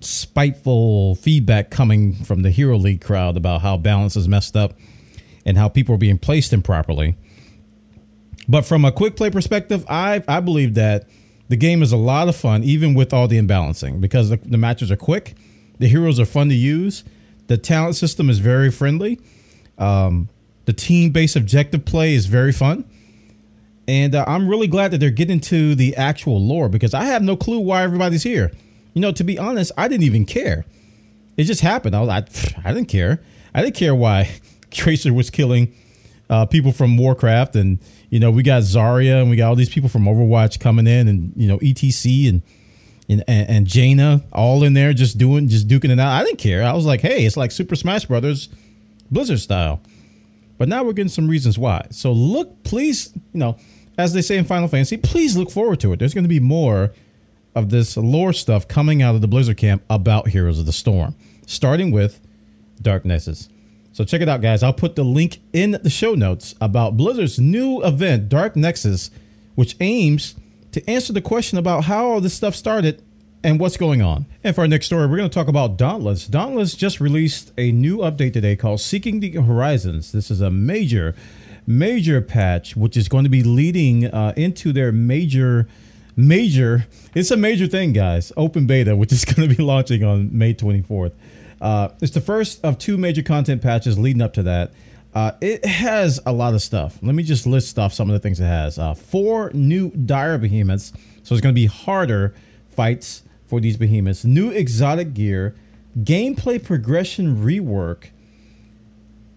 spiteful 0.00 1.14
feedback 1.17 1.71
coming 1.71 2.14
from 2.14 2.43
the 2.43 2.50
Hero 2.50 2.76
League 2.76 3.00
crowd 3.00 3.37
about 3.37 3.61
how 3.61 3.76
balance 3.76 4.17
is 4.17 4.26
messed 4.29 4.57
up. 4.57 4.75
and 5.45 5.57
how 5.57 5.69
people 5.69 5.95
are 5.95 5.99
being 5.99 6.19
placed 6.19 6.52
improperly. 6.52 7.17
But 8.49 8.64
from 8.64 8.85
a 8.85 8.93
quick 8.93 9.17
play 9.17 9.31
perspective, 9.31 9.85
I 9.88 10.23
I 10.26 10.40
believe 10.40 10.75
that 10.75 11.09
the 11.49 11.57
game 11.57 11.83
is 11.83 11.93
a 11.93 11.97
lot 11.97 12.29
of 12.29 12.37
fun, 12.37 12.62
even 12.62 12.95
with 12.95 13.12
all 13.12 13.26
the 13.26 13.38
imbalancing, 13.38 14.00
because 14.00 14.31
the, 14.31 14.37
the 14.37 14.59
matches 14.59 14.90
are 14.90 14.97
quick, 14.97 15.35
the 15.79 15.88
heroes 15.88 16.21
are 16.21 16.25
fun 16.25 16.49
to 16.49 16.55
use, 16.55 17.05
the 17.49 17.57
talent 17.57 17.97
system 17.97 18.31
is 18.31 18.38
very 18.38 18.71
friendly, 18.71 19.19
um, 19.79 20.29
the 20.67 20.73
team 20.73 21.11
based 21.11 21.37
objective 21.37 21.85
play 21.85 22.14
is 22.14 22.26
very 22.26 22.52
fun. 22.52 22.85
And 23.90 24.14
uh, 24.14 24.25
I'm 24.28 24.47
really 24.47 24.68
glad 24.68 24.92
that 24.92 24.99
they're 24.99 25.11
getting 25.11 25.40
to 25.40 25.75
the 25.75 25.97
actual 25.97 26.40
lore 26.40 26.68
because 26.68 26.94
I 26.94 27.06
have 27.06 27.25
no 27.25 27.37
clue 27.37 27.59
why 27.59 27.82
everybody's 27.82 28.23
here. 28.23 28.52
You 28.94 29.00
know, 29.00 29.11
to 29.11 29.25
be 29.25 29.37
honest, 29.37 29.73
I 29.76 29.88
didn't 29.88 30.04
even 30.04 30.26
care. 30.26 30.64
It 31.37 31.42
just 31.44 31.61
happened. 31.61 31.97
I 31.97 32.00
was 32.00 32.09
I, 32.09 32.18
I 32.64 32.73
didn't 32.73 32.88
care. 32.88 33.20
I 33.52 33.62
didn't 33.62 33.75
care 33.75 33.92
why 33.92 34.30
Tracer 34.70 35.12
was 35.12 35.28
killing 35.28 35.75
uh, 36.28 36.47
people 36.47 36.70
from 36.70 36.97
Warcraft, 36.99 37.56
and 37.56 37.80
you 38.11 38.20
know 38.20 38.30
we 38.30 38.44
got 38.44 38.62
Zarya, 38.62 39.23
and 39.23 39.28
we 39.28 39.35
got 39.35 39.49
all 39.49 39.56
these 39.56 39.68
people 39.68 39.88
from 39.88 40.04
Overwatch 40.04 40.61
coming 40.61 40.87
in, 40.87 41.09
and 41.09 41.32
you 41.35 41.49
know 41.49 41.59
ETC 41.59 42.28
and 42.28 42.42
and 43.09 43.25
and 43.28 43.66
Jaina 43.66 44.23
all 44.32 44.62
in 44.62 44.75
there 44.75 44.92
just 44.92 45.18
doing 45.18 45.49
just 45.49 45.66
duking 45.66 45.90
it 45.90 45.99
out. 45.99 46.12
I 46.12 46.23
didn't 46.23 46.38
care. 46.38 46.62
I 46.62 46.75
was 46.75 46.87
like, 46.87 47.00
hey, 47.00 47.26
it's 47.26 47.37
like 47.37 47.50
Super 47.50 47.75
Smash 47.75 48.04
Brothers, 48.04 48.50
Blizzard 49.11 49.40
style. 49.40 49.80
But 50.59 50.68
now 50.68 50.85
we're 50.85 50.92
getting 50.92 51.09
some 51.09 51.26
reasons 51.26 51.59
why. 51.59 51.87
So 51.90 52.12
look, 52.12 52.62
please, 52.64 53.12
you 53.32 53.40
know, 53.40 53.56
as 54.00 54.12
they 54.12 54.23
say 54.23 54.37
in 54.37 54.45
Final 54.45 54.69
Fantasy, 54.69 54.97
please 54.97 55.37
look 55.37 55.50
forward 55.50 55.80
to 55.80 55.92
it. 55.92 55.99
There's 55.99 56.14
going 56.14 56.25
to 56.25 56.28
be 56.28 56.40
more 56.40 56.92
of 57.54 57.71
this 57.71 57.97
lore 57.97 58.33
stuff 58.33 58.69
coming 58.69 59.02
out 59.02 59.14
of 59.14 59.21
the 59.21 59.28
Blizzard 59.28 59.57
camp 59.57 59.83
about 59.90 60.28
Heroes 60.28 60.59
of 60.59 60.66
the 60.66 60.73
Storm, 60.73 61.14
starting 61.47 61.90
with 61.90 62.21
Dark 62.80 63.04
Nexus. 63.04 63.49
So 63.92 64.04
check 64.04 64.21
it 64.21 64.28
out, 64.28 64.40
guys. 64.40 64.62
I'll 64.62 64.73
put 64.73 64.97
the 64.97 65.04
link 65.04 65.40
in 65.52 65.73
the 65.73 65.90
show 65.90 66.14
notes 66.14 66.54
about 66.61 66.97
Blizzard's 66.97 67.38
new 67.38 67.83
event, 67.83 68.28
Dark 68.28 68.57
Nexus, 68.57 69.11
which 69.57 69.76
aims 69.80 70.37
to 70.73 70.88
answer 70.88 71.12
the 71.12 71.21
question 71.21 71.59
about 71.59 71.85
how 71.85 72.07
all 72.07 72.21
this 72.21 72.35
stuff 72.35 72.54
started 72.54 73.02
and 73.42 73.59
what's 73.59 73.76
going 73.76 74.00
on. 74.00 74.26
And 74.45 74.54
for 74.54 74.61
our 74.62 74.69
next 74.69 74.87
story, 74.87 75.07
we're 75.07 75.16
going 75.16 75.28
to 75.28 75.35
talk 75.35 75.49
about 75.49 75.76
Dauntless. 75.76 76.26
Dauntless 76.26 76.75
just 76.75 77.00
released 77.00 77.52
a 77.59 77.73
new 77.73 77.99
update 77.99 78.33
today 78.33 78.54
called 78.54 78.80
Seeking 78.80 79.21
the 79.21 79.30
Horizons. 79.33 80.12
This 80.12 80.30
is 80.30 80.40
a 80.40 80.50
major, 80.50 81.14
major 81.67 82.21
patch, 82.21 82.76
which 82.76 82.97
is 82.97 83.09
going 83.09 83.25
to 83.25 83.31
be 83.31 83.43
leading 83.43 84.07
uh, 84.07 84.33
into 84.37 84.73
their 84.73 84.93
major, 84.93 85.69
major, 86.17 86.87
it's 87.14 87.31
a 87.31 87.37
major 87.37 87.67
thing, 87.67 87.93
guys, 87.93 88.33
open 88.37 88.67
beta, 88.67 88.97
which 88.97 89.12
is 89.12 89.25
going 89.35 89.49
to 89.49 89.55
be 89.55 89.62
launching 89.62 90.05
on 90.05 90.37
May 90.37 90.55
24th. 90.55 91.12
Uh, 91.61 91.90
it's 92.00 92.12
the 92.12 92.21
first 92.21 92.64
of 92.64 92.79
two 92.79 92.97
major 92.97 93.23
content 93.23 93.62
patches 93.62 93.99
leading 93.99 94.23
up 94.23 94.33
to 94.35 94.43
that. 94.43 94.73
Uh, 95.12 95.33
it 95.40 95.64
has 95.64 96.21
a 96.25 96.33
lot 96.33 96.55
of 96.55 96.62
stuff. 96.62 96.99
Let 97.02 97.14
me 97.14 97.23
just 97.23 97.47
list 97.47 97.79
off 97.79 97.93
some 97.93 98.09
of 98.09 98.14
the 98.14 98.21
things 98.21 98.38
it 98.38 98.45
has. 98.45 98.79
Uh, 98.79 98.95
four 98.95 99.50
new 99.52 99.90
dire 99.90 100.38
behemoths, 100.38 100.93
so 101.23 101.35
it's 101.35 101.43
going 101.43 101.55
to 101.55 101.61
be 101.61 101.67
harder 101.67 102.35
fights 102.69 103.25
for 103.47 103.61
these 103.61 103.76
behemoths. 103.76 104.25
New 104.25 104.50
exotic 104.50 105.12
gear, 105.12 105.57
gameplay 105.99 106.62
progression 106.62 107.43
rework, 107.45 108.11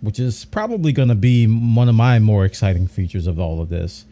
which 0.03 0.19
is 0.19 0.45
probably 0.45 0.91
going 0.91 1.09
to 1.09 1.15
be 1.15 1.45
one 1.45 1.89
of 1.89 1.95
my 1.95 2.19
more 2.19 2.45
exciting 2.45 2.87
features 2.87 3.25
of 3.25 3.39
all 3.39 3.61
of 3.61 3.69
this, 3.69 4.05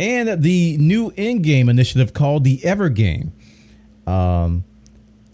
and 0.00 0.42
the 0.42 0.76
new 0.78 1.12
in-game 1.16 1.68
initiative 1.68 2.12
called 2.12 2.42
the 2.44 2.64
Ever 2.64 2.88
Game. 2.88 3.32
Um, 4.06 4.64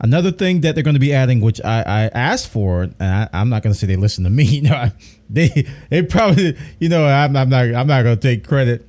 Another 0.03 0.33
thing 0.33 0.63
that 0.63 0.75
they're 0.75 0.83
going 0.83 0.95
to 0.95 1.01
be 1.01 1.13
adding, 1.13 1.43
which 1.43 1.61
I, 1.63 1.83
I 1.83 2.01
asked 2.15 2.49
for, 2.49 2.85
and 2.85 2.95
I, 3.01 3.29
am 3.35 3.51
not 3.51 3.63
going 3.63 3.75
to 3.75 3.79
say 3.79 3.87
they 3.87 3.97
listen 3.97 4.25
to 4.25 4.31
me. 4.31 4.61
Know, 4.71 4.91
they 5.29 5.67
they 5.91 6.03
probably, 6.03 6.57
you 6.79 6.89
know, 6.89 7.07
I'm, 7.07 7.37
I'm 7.37 7.49
not 7.49 7.65
I'm 7.67 7.87
not 7.87 8.03
going 8.03 8.17
to 8.17 8.21
take 8.21 8.47
credit. 8.47 8.89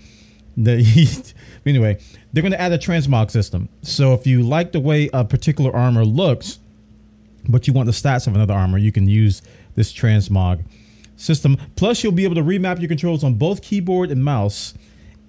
Anyway, 1.64 2.00
they're 2.34 2.42
going 2.42 2.54
to 2.54 2.60
add 2.60 2.72
a 2.72 2.78
transmog 2.80 3.30
system. 3.30 3.70
So 3.84 4.16
if 4.16 4.26
you 4.26 4.42
like 4.42 4.72
the 4.72 4.80
way 4.80 5.12
a 5.14 5.24
particular 5.24 5.72
armor 5.76 6.04
looks, 6.04 6.58
but 7.48 7.68
you 7.68 7.74
want 7.74 7.86
the 7.86 7.92
stats 7.92 8.26
of 8.26 8.34
another 8.34 8.56
armor, 8.56 8.80
you 8.80 8.92
can 8.92 9.08
use 9.08 9.44
this 9.76 9.94
transmog 9.94 10.64
system. 11.22 11.58
Plus, 11.76 12.04
you'll 12.04 12.12
be 12.12 12.24
able 12.24 12.36
to 12.36 12.44
remap 12.44 12.80
your 12.80 12.88
controls 12.88 13.24
on 13.24 13.36
both 13.36 13.62
keyboard 13.62 14.12
and 14.12 14.24
mouse 14.24 14.74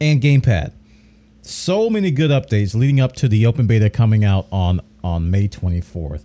and 0.00 0.20
gamepad. 0.20 0.72
So 1.42 1.90
many 1.90 2.10
good 2.10 2.30
updates 2.30 2.74
leading 2.74 3.00
up 3.00 3.14
to 3.16 3.28
the 3.28 3.46
open 3.46 3.66
beta 3.66 3.90
coming 3.90 4.24
out 4.24 4.46
on 4.50 4.80
on 5.04 5.30
May 5.30 5.48
24th. 5.48 6.24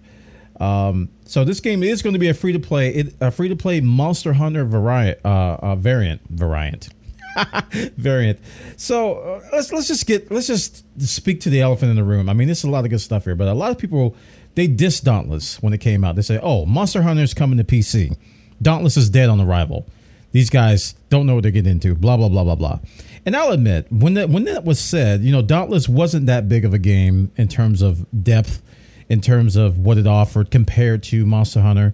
Um, 0.59 1.09
so 1.25 1.43
this 1.43 1.59
game 1.59 1.83
is 1.83 2.01
going 2.01 2.13
to 2.13 2.19
be 2.19 2.29
a 2.29 2.33
free 2.33 2.53
to 2.53 2.59
play, 2.59 2.89
it, 2.89 3.13
a 3.21 3.31
free 3.31 3.49
to 3.49 3.55
play 3.55 3.79
Monster 3.81 4.33
Hunter 4.33 4.65
variant, 4.65 5.19
uh, 5.23 5.57
uh, 5.61 5.75
variant, 5.75 6.21
variant, 6.29 6.89
variant. 7.71 8.39
So 8.75 9.17
uh, 9.17 9.41
let's 9.51 9.71
let's 9.71 9.87
just 9.87 10.07
get 10.07 10.31
let's 10.31 10.47
just 10.47 10.83
speak 10.99 11.41
to 11.41 11.49
the 11.49 11.61
elephant 11.61 11.91
in 11.91 11.95
the 11.95 12.03
room. 12.03 12.29
I 12.29 12.33
mean, 12.33 12.47
there's 12.47 12.63
a 12.63 12.69
lot 12.69 12.85
of 12.85 12.91
good 12.91 13.01
stuff 13.01 13.25
here, 13.25 13.35
but 13.35 13.47
a 13.47 13.53
lot 13.53 13.71
of 13.71 13.77
people 13.77 14.15
they 14.55 14.67
diss 14.67 14.99
Dauntless 14.99 15.61
when 15.61 15.73
it 15.73 15.79
came 15.79 16.03
out. 16.03 16.15
They 16.15 16.23
say, 16.23 16.39
"Oh, 16.41 16.65
Monster 16.65 17.03
Hunter 17.03 17.21
is 17.23 17.33
coming 17.33 17.57
to 17.57 17.63
PC. 17.63 18.15
Dauntless 18.61 18.97
is 18.97 19.09
dead 19.09 19.29
on 19.29 19.39
arrival. 19.39 19.87
These 20.31 20.49
guys 20.49 20.95
don't 21.09 21.25
know 21.25 21.35
what 21.35 21.43
they're 21.43 21.51
getting 21.51 21.73
into." 21.73 21.95
Blah 21.95 22.17
blah 22.17 22.29
blah 22.29 22.43
blah 22.43 22.55
blah. 22.55 22.79
And 23.25 23.35
I'll 23.35 23.51
admit, 23.51 23.91
when 23.91 24.13
that 24.13 24.29
when 24.29 24.45
that 24.45 24.63
was 24.63 24.79
said, 24.79 25.21
you 25.21 25.31
know, 25.31 25.41
Dauntless 25.41 25.89
wasn't 25.89 26.25
that 26.27 26.47
big 26.47 26.65
of 26.65 26.73
a 26.73 26.79
game 26.79 27.31
in 27.37 27.47
terms 27.47 27.81
of 27.81 28.05
depth 28.23 28.61
in 29.09 29.21
terms 29.21 29.55
of 29.55 29.79
what 29.79 29.97
it 29.97 30.07
offered 30.07 30.51
compared 30.51 31.03
to 31.03 31.25
Monster 31.25 31.61
Hunter. 31.61 31.93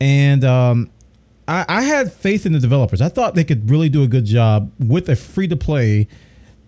And 0.00 0.44
um, 0.44 0.90
I, 1.46 1.64
I, 1.68 1.82
had 1.82 2.12
faith 2.12 2.46
in 2.46 2.52
the 2.52 2.58
developers. 2.58 3.02
I 3.02 3.08
thought 3.08 3.34
they 3.34 3.44
could 3.44 3.68
really 3.68 3.88
do 3.88 4.02
a 4.02 4.06
good 4.06 4.24
job 4.24 4.72
with 4.78 5.08
a 5.08 5.16
free 5.16 5.48
to 5.48 5.56
play 5.56 6.08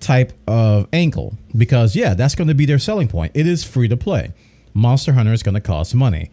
type 0.00 0.32
of 0.46 0.88
angle 0.92 1.38
because, 1.56 1.96
yeah, 1.96 2.14
that's 2.14 2.34
going 2.34 2.48
to 2.48 2.54
be 2.54 2.66
their 2.66 2.78
selling 2.78 3.08
point. 3.08 3.32
It 3.34 3.46
is 3.46 3.64
free 3.64 3.88
to 3.88 3.96
play. 3.96 4.32
Monster 4.74 5.12
Hunter 5.12 5.32
is 5.32 5.42
going 5.42 5.54
to 5.54 5.60
cost 5.60 5.94
money. 5.94 6.30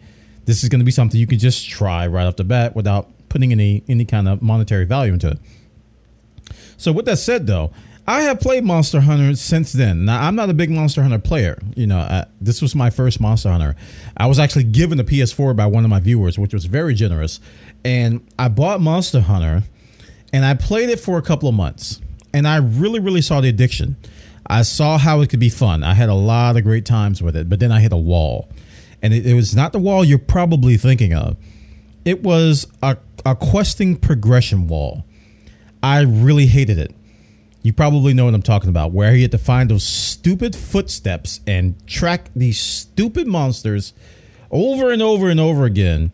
This 0.50 0.64
is 0.64 0.68
going 0.68 0.80
to 0.80 0.84
be 0.84 0.90
something 0.90 1.20
you 1.20 1.28
can 1.28 1.38
just 1.38 1.68
try 1.68 2.08
right 2.08 2.26
off 2.26 2.34
the 2.34 2.42
bat 2.42 2.74
without 2.74 3.08
putting 3.28 3.52
any 3.52 3.84
any 3.86 4.04
kind 4.04 4.28
of 4.28 4.42
monetary 4.42 4.84
value 4.84 5.12
into 5.12 5.28
it. 5.28 5.38
So, 6.76 6.90
with 6.90 7.04
that 7.04 7.18
said, 7.18 7.46
though, 7.46 7.70
I 8.04 8.22
have 8.22 8.40
played 8.40 8.64
Monster 8.64 9.00
Hunter 9.00 9.36
since 9.36 9.72
then. 9.72 10.06
Now, 10.06 10.26
I'm 10.26 10.34
not 10.34 10.50
a 10.50 10.52
big 10.52 10.68
Monster 10.68 11.02
Hunter 11.02 11.20
player. 11.20 11.56
You 11.76 11.86
know, 11.86 11.98
I, 11.98 12.26
this 12.40 12.60
was 12.60 12.74
my 12.74 12.90
first 12.90 13.20
Monster 13.20 13.50
Hunter. 13.50 13.76
I 14.16 14.26
was 14.26 14.40
actually 14.40 14.64
given 14.64 14.98
a 14.98 15.04
PS4 15.04 15.54
by 15.54 15.66
one 15.66 15.84
of 15.84 15.90
my 15.90 16.00
viewers, 16.00 16.36
which 16.36 16.52
was 16.52 16.64
very 16.64 16.94
generous. 16.94 17.38
And 17.84 18.26
I 18.36 18.48
bought 18.48 18.80
Monster 18.80 19.20
Hunter 19.20 19.62
and 20.32 20.44
I 20.44 20.54
played 20.54 20.90
it 20.90 20.98
for 20.98 21.16
a 21.16 21.22
couple 21.22 21.48
of 21.48 21.54
months. 21.54 22.00
And 22.34 22.48
I 22.48 22.56
really, 22.56 22.98
really 22.98 23.22
saw 23.22 23.40
the 23.40 23.48
addiction. 23.48 23.94
I 24.44 24.62
saw 24.62 24.98
how 24.98 25.20
it 25.20 25.30
could 25.30 25.38
be 25.38 25.48
fun. 25.48 25.84
I 25.84 25.94
had 25.94 26.08
a 26.08 26.14
lot 26.14 26.56
of 26.56 26.64
great 26.64 26.84
times 26.84 27.22
with 27.22 27.36
it, 27.36 27.48
but 27.48 27.60
then 27.60 27.70
I 27.70 27.78
hit 27.78 27.92
a 27.92 27.96
wall. 27.96 28.48
And 29.02 29.14
it, 29.14 29.26
it 29.26 29.34
was 29.34 29.54
not 29.54 29.72
the 29.72 29.78
wall 29.78 30.04
you're 30.04 30.18
probably 30.18 30.76
thinking 30.76 31.14
of, 31.14 31.36
it 32.04 32.22
was 32.22 32.66
a, 32.82 32.96
a 33.24 33.34
questing 33.34 33.96
progression 33.96 34.68
wall. 34.68 35.04
I 35.82 36.00
really 36.02 36.46
hated 36.46 36.78
it 36.78 36.94
you 37.62 37.72
probably 37.72 38.14
know 38.14 38.24
what 38.24 38.34
I'm 38.34 38.42
talking 38.42 38.70
about, 38.70 38.92
where 38.92 39.12
he 39.12 39.22
had 39.22 39.32
to 39.32 39.38
find 39.38 39.70
those 39.70 39.84
stupid 39.84 40.56
footsteps 40.56 41.40
and 41.46 41.74
track 41.86 42.30
these 42.34 42.58
stupid 42.58 43.26
monsters 43.26 43.92
over 44.50 44.90
and 44.90 45.02
over 45.02 45.28
and 45.28 45.38
over 45.38 45.64
again. 45.64 46.12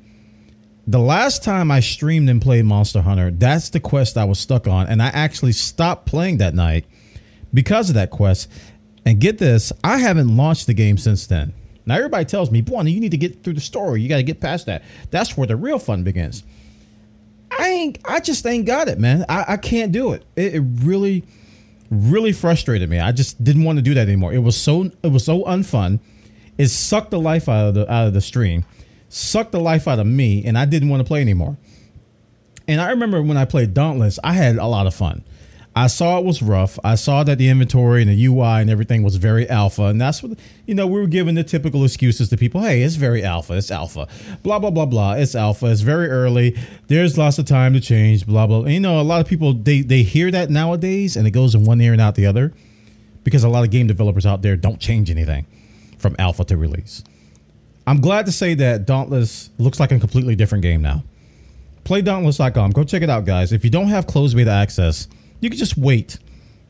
The 0.89 0.99
last 0.99 1.45
time 1.45 1.71
I 1.71 1.81
streamed 1.81 2.29
and 2.29 2.43
played 2.43 2.65
Monster 2.65 3.03
Hunter, 3.03 3.31
that's 3.31 3.71
the 3.71 3.81
quest 3.81 4.17
I 4.17 4.25
was 4.25 4.39
stuck 4.39 4.67
on, 4.67 4.87
and 4.87 5.03
I 5.03 5.09
actually 5.09 5.53
stopped 5.53 6.07
playing 6.07 6.39
that 6.39 6.55
night 6.55 6.85
because 7.55 7.89
of 7.89 7.95
that 7.95 8.11
quest. 8.11 8.51
And 9.05 9.21
get 9.21 9.39
this, 9.39 9.73
I 9.85 9.99
haven't 9.99 10.37
launched 10.37 10.67
the 10.67 10.75
game 10.75 10.99
since 10.99 11.27
then. 11.27 11.55
Now 11.87 11.97
everybody 11.97 12.25
tells 12.25 12.51
me, 12.51 12.61
"Boy, 12.61 12.83
you 12.83 13.01
need 13.01 13.13
to 13.13 13.17
get 13.17 13.43
through 13.43 13.55
the 13.55 13.61
story. 13.61 14.03
You 14.03 14.09
got 14.09 14.17
to 14.17 14.23
get 14.23 14.41
past 14.41 14.67
that. 14.67 14.83
That's 15.11 15.37
where 15.37 15.47
the 15.47 15.57
real 15.57 15.79
fun 15.79 16.03
begins." 16.03 16.43
I 17.51 17.69
ain't. 17.69 17.99
I 18.05 18.21
just 18.21 18.45
ain't 18.45 18.67
got 18.67 18.89
it, 18.89 18.99
man. 18.99 19.25
I, 19.29 19.45
I 19.49 19.57
can't 19.57 19.93
do 19.93 20.13
it. 20.13 20.25
it. 20.35 20.57
It 20.57 20.61
really 20.61 21.25
really 21.91 22.33
frustrated 22.33 22.91
me. 22.91 22.99
I 22.99 23.13
just 23.13 23.43
didn't 23.43 23.65
want 23.65 23.79
to 23.79 23.83
do 23.83 23.95
that 23.95 24.09
anymore. 24.09 24.33
It 24.33 24.39
was 24.39 24.57
so 24.57 24.91
it 25.03 25.09
was 25.13 25.25
so 25.25 25.45
unfun. 25.45 26.01
It 26.59 26.69
sucked 26.69 27.11
the 27.11 27.21
life 27.21 27.49
out 27.49 27.69
of 27.69 27.75
the 27.75 27.93
out 27.93 28.07
of 28.09 28.15
the 28.15 28.21
stream, 28.21 28.65
sucked 29.09 29.53
the 29.53 29.61
life 29.61 29.87
out 29.87 29.99
of 29.99 30.07
me, 30.07 30.45
and 30.45 30.59
I 30.59 30.65
didn't 30.65 30.89
want 30.89 31.01
to 31.01 31.05
play 31.05 31.21
anymore. 31.21 31.57
And 32.69 32.81
I 32.81 32.91
remember 32.91 33.23
when 33.23 33.37
I 33.37 33.45
played 33.45 33.75
Dauntless, 33.75 34.19
I 34.25 34.33
had 34.33 34.57
a 34.57 34.67
lot 34.67 34.87
of 34.87 34.95
fun. 34.95 35.23
I 35.77 35.89
saw 35.89 36.19
it 36.19 36.25
was 36.25 36.43
rough. 36.43 36.79
I 36.83 36.95
saw 36.95 37.23
that 37.25 37.37
the 37.37 37.51
inventory 37.51 38.01
and 38.01 38.11
the 38.11 38.27
UI 38.27 38.63
and 38.63 38.71
everything 38.71 39.03
was 39.03 39.17
very 39.17 39.49
alpha. 39.49 39.83
And 39.85 40.01
that's 40.01 40.23
what, 40.23 40.39
you 40.65 40.75
know, 40.75 40.87
we 40.87 40.99
were 40.99 41.07
giving 41.07 41.35
the 41.35 41.45
typical 41.45 41.85
excuses 41.85 42.31
to 42.31 42.37
people. 42.39 42.63
Hey, 42.63 42.83
it's 42.83 42.97
very 42.97 43.23
alpha. 43.23 43.53
It's 43.53 43.71
alpha. 43.71 44.09
Blah, 44.43 44.59
blah, 44.59 44.71
blah, 44.71 44.87
blah. 44.87 45.13
It's 45.15 45.35
alpha. 45.35 45.67
It's 45.67 45.83
very 45.83 46.09
early. 46.09 46.57
There's 46.87 47.19
lots 47.19 47.39
of 47.39 47.45
time 47.45 47.75
to 47.75 47.81
change. 47.81 48.27
Blah, 48.27 48.47
blah. 48.47 48.63
And, 48.63 48.73
you 48.73 48.81
know, 48.81 48.99
a 48.99 49.03
lot 49.03 49.21
of 49.21 49.29
people, 49.29 49.53
they, 49.53 49.83
they 49.83 50.03
hear 50.03 50.31
that 50.31 50.49
nowadays 50.49 51.15
and 51.15 51.27
it 51.27 51.33
goes 51.33 51.55
in 51.55 51.65
one 51.65 51.79
ear 51.83 51.93
and 51.93 52.01
out 52.01 52.15
the 52.15 52.25
other 52.25 52.55
because 53.23 53.45
a 53.45 53.49
lot 53.49 53.63
of 53.63 53.71
game 53.71 53.87
developers 53.87 54.25
out 54.25 54.41
there 54.41 54.57
don't 54.57 54.81
change 54.81 55.11
anything 55.11 55.47
from 55.99 56.17
alpha 56.19 56.45
to 56.45 56.57
release. 56.57 57.05
I'm 57.87 58.01
glad 58.01 58.25
to 58.27 58.33
say 58.33 58.55
that 58.55 58.87
Dauntless 58.87 59.51
looks 59.59 59.79
like 59.79 59.93
a 59.93 60.01
completely 60.01 60.37
different 60.37 60.63
game 60.63 60.81
now 60.81 61.05
Play 61.87 62.03
Dauntless.com. 62.03 62.73
Go 62.73 62.83
check 62.83 63.03
it 63.03 63.11
out, 63.11 63.25
guys. 63.25 63.53
If 63.53 63.63
you 63.63 63.71
don't 63.71 63.87
have 63.87 64.09
closed 64.09 64.37
beta 64.37 64.51
access, 64.51 65.07
you 65.41 65.51
can 65.51 65.59
just 65.59 65.77
wait 65.77 66.19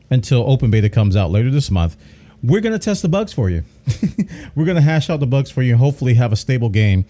until 0.09 0.49
open 0.49 0.71
beta 0.71 0.89
comes 0.89 1.15
out 1.15 1.31
later 1.31 1.51
this 1.51 1.71
month. 1.71 1.97
We're 2.43 2.61
going 2.61 2.73
to 2.73 2.79
test 2.79 3.01
the 3.01 3.09
bugs 3.09 3.33
for 3.33 3.49
you. 3.49 3.63
We're 4.55 4.65
going 4.65 4.75
to 4.75 4.81
hash 4.81 5.09
out 5.09 5.19
the 5.19 5.27
bugs 5.27 5.49
for 5.49 5.61
you 5.61 5.73
and 5.73 5.79
hopefully 5.79 6.13
have 6.13 6.31
a 6.31 6.35
stable 6.35 6.69
game 6.69 7.05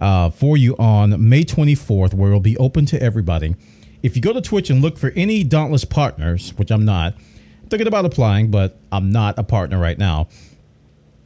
uh, 0.00 0.30
for 0.30 0.56
you 0.56 0.76
on 0.76 1.28
May 1.28 1.44
24th, 1.44 2.14
where 2.14 2.30
it'll 2.30 2.40
be 2.40 2.56
open 2.56 2.86
to 2.86 3.00
everybody. 3.00 3.54
If 4.02 4.16
you 4.16 4.22
go 4.22 4.32
to 4.32 4.40
Twitch 4.40 4.70
and 4.70 4.82
look 4.82 4.98
for 4.98 5.10
any 5.14 5.44
Dauntless 5.44 5.84
partners, 5.84 6.52
which 6.56 6.70
I'm 6.70 6.84
not, 6.84 7.14
thinking 7.68 7.86
about 7.86 8.04
applying, 8.04 8.50
but 8.50 8.78
I'm 8.90 9.12
not 9.12 9.38
a 9.38 9.42
partner 9.42 9.78
right 9.78 9.96
now. 9.96 10.28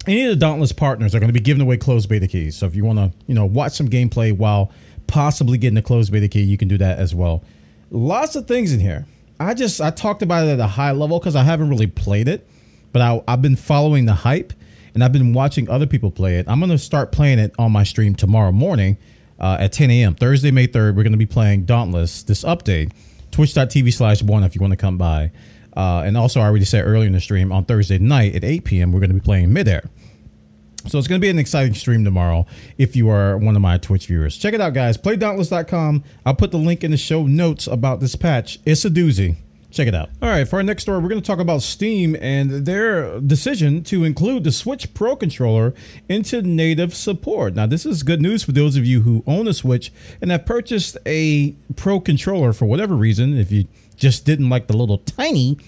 Any 0.06 0.24
of 0.24 0.30
the 0.30 0.36
Dauntless 0.36 0.72
partners 0.72 1.14
are 1.14 1.18
going 1.18 1.28
to 1.28 1.32
be 1.32 1.40
giving 1.40 1.62
away 1.62 1.76
closed 1.76 2.08
beta 2.08 2.28
keys. 2.28 2.56
So 2.56 2.66
if 2.66 2.76
you 2.76 2.84
want 2.84 2.98
to, 2.98 3.12
you 3.26 3.34
know, 3.34 3.46
watch 3.46 3.72
some 3.72 3.88
gameplay 3.88 4.36
while 4.36 4.70
possibly 5.06 5.58
getting 5.58 5.76
a 5.76 5.82
closed 5.82 6.12
beta 6.12 6.28
key, 6.28 6.42
you 6.42 6.56
can 6.56 6.68
do 6.68 6.78
that 6.78 6.98
as 6.98 7.14
well. 7.14 7.42
Lots 7.90 8.36
of 8.36 8.46
things 8.46 8.72
in 8.72 8.80
here. 8.80 9.06
I 9.38 9.54
just 9.54 9.80
I 9.80 9.90
talked 9.90 10.22
about 10.22 10.46
it 10.46 10.50
at 10.50 10.60
a 10.60 10.66
high 10.66 10.92
level 10.92 11.18
because 11.18 11.36
I 11.36 11.42
haven't 11.42 11.68
really 11.68 11.86
played 11.86 12.28
it, 12.28 12.48
but 12.92 13.02
I, 13.02 13.22
I've 13.28 13.42
been 13.42 13.56
following 13.56 14.06
the 14.06 14.14
hype 14.14 14.52
and 14.94 15.04
I've 15.04 15.12
been 15.12 15.34
watching 15.34 15.68
other 15.68 15.86
people 15.86 16.10
play 16.10 16.38
it. 16.38 16.46
I'm 16.48 16.58
to 16.70 16.78
start 16.78 17.12
playing 17.12 17.38
it 17.38 17.54
on 17.58 17.70
my 17.70 17.84
stream 17.84 18.14
tomorrow 18.14 18.52
morning 18.52 18.96
uh, 19.38 19.58
at 19.60 19.72
10 19.72 19.90
a.m. 19.90 20.14
Thursday, 20.14 20.50
May 20.50 20.66
3rd. 20.66 20.96
We're 20.96 21.02
to 21.12 21.18
be 21.18 21.26
playing 21.26 21.66
Dauntless, 21.66 22.22
this 22.22 22.44
update, 22.44 22.92
twitch.tv 23.30 23.92
slash 23.92 24.22
one 24.22 24.42
if 24.42 24.54
you 24.54 24.62
want 24.62 24.72
to 24.72 24.76
come 24.78 24.96
by. 24.96 25.32
Uh, 25.76 26.02
and 26.06 26.16
also, 26.16 26.40
I 26.40 26.44
already 26.44 26.64
said 26.64 26.86
earlier 26.86 27.06
in 27.06 27.12
the 27.12 27.20
stream 27.20 27.52
on 27.52 27.66
Thursday 27.66 27.98
night 27.98 28.34
at 28.34 28.42
8 28.42 28.64
p.m., 28.64 28.92
we're 28.92 29.00
to 29.10 29.14
be 29.14 29.20
playing 29.20 29.52
Midair. 29.52 29.84
So 30.88 30.98
it's 30.98 31.08
going 31.08 31.20
to 31.20 31.24
be 31.24 31.30
an 31.30 31.38
exciting 31.38 31.74
stream 31.74 32.04
tomorrow 32.04 32.46
if 32.78 32.94
you 32.94 33.08
are 33.10 33.36
one 33.36 33.56
of 33.56 33.62
my 33.62 33.78
Twitch 33.78 34.06
viewers. 34.06 34.36
Check 34.36 34.54
it 34.54 34.60
out, 34.60 34.72
guys. 34.74 34.96
PlayDauntless.com. 34.96 36.04
I'll 36.24 36.34
put 36.34 36.52
the 36.52 36.58
link 36.58 36.84
in 36.84 36.90
the 36.92 36.96
show 36.96 37.26
notes 37.26 37.66
about 37.66 38.00
this 38.00 38.14
patch. 38.14 38.58
It's 38.64 38.84
a 38.84 38.90
doozy. 38.90 39.36
Check 39.70 39.88
it 39.88 39.94
out. 39.94 40.08
All 40.22 40.28
right, 40.28 40.48
for 40.48 40.56
our 40.56 40.62
next 40.62 40.84
story, 40.84 41.00
we're 41.00 41.08
going 41.08 41.20
to 41.20 41.26
talk 41.26 41.38
about 41.38 41.60
Steam 41.60 42.16
and 42.20 42.64
their 42.64 43.20
decision 43.20 43.82
to 43.84 44.04
include 44.04 44.44
the 44.44 44.52
Switch 44.52 44.94
Pro 44.94 45.16
controller 45.16 45.74
into 46.08 46.40
native 46.40 46.94
support. 46.94 47.54
Now, 47.54 47.66
this 47.66 47.84
is 47.84 48.02
good 48.02 48.22
news 48.22 48.42
for 48.42 48.52
those 48.52 48.76
of 48.76 48.86
you 48.86 49.02
who 49.02 49.22
own 49.26 49.48
a 49.48 49.52
Switch 49.52 49.92
and 50.22 50.30
have 50.30 50.46
purchased 50.46 50.96
a 51.04 51.54
Pro 51.74 52.00
controller 52.00 52.52
for 52.52 52.64
whatever 52.64 52.94
reason. 52.94 53.36
If 53.36 53.52
you 53.52 53.66
just 53.96 54.24
didn't 54.24 54.48
like 54.48 54.68
the 54.68 54.76
little 54.76 54.98
tiny, 54.98 55.58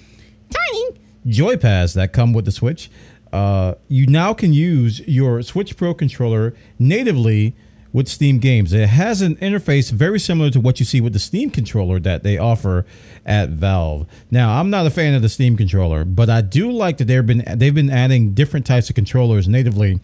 tiny 0.49 1.01
joypads 1.27 1.95
that 1.95 2.13
come 2.13 2.33
with 2.33 2.47
the 2.47 2.53
Switch, 2.53 2.91
uh, 3.33 3.75
you 3.89 4.07
now 4.07 4.35
can 4.35 4.53
use 4.53 5.01
your 5.01 5.43
Switch 5.43 5.77
Pro 5.77 5.95
controller 5.95 6.55
natively 6.79 7.55
with 7.93 8.09
Steam 8.09 8.39
games. 8.39 8.73
It 8.73 8.89
has 8.89 9.23
an 9.23 9.37
interface 9.37 9.91
very 9.91 10.21
similar 10.21 10.51
to 10.51 10.61
what 10.61 10.79
you 10.79 10.87
see 10.87 11.01
with 11.01 11.15
the 11.15 11.19
Steam 11.19 11.51
controller 11.51 11.99
that 12.01 12.23
they 12.23 12.37
offer 12.37 12.85
at 13.25 13.49
Valve. 13.51 14.07
Now, 14.31 14.61
I'm 14.61 14.71
not 14.71 14.87
a 14.87 14.91
fan 14.91 15.15
of 15.15 15.23
the 15.23 15.29
Steam 15.29 15.57
controller, 15.57 16.05
but 16.05 16.29
I 16.29 16.43
do 16.43 16.71
like 16.71 16.99
that 16.99 17.07
they've 17.07 17.25
been 17.25 17.45
they've 17.57 17.75
been 17.75 17.91
adding 17.91 18.35
different 18.35 18.67
types 18.67 18.89
of 18.91 18.95
controllers 18.95 19.49
natively 19.49 20.01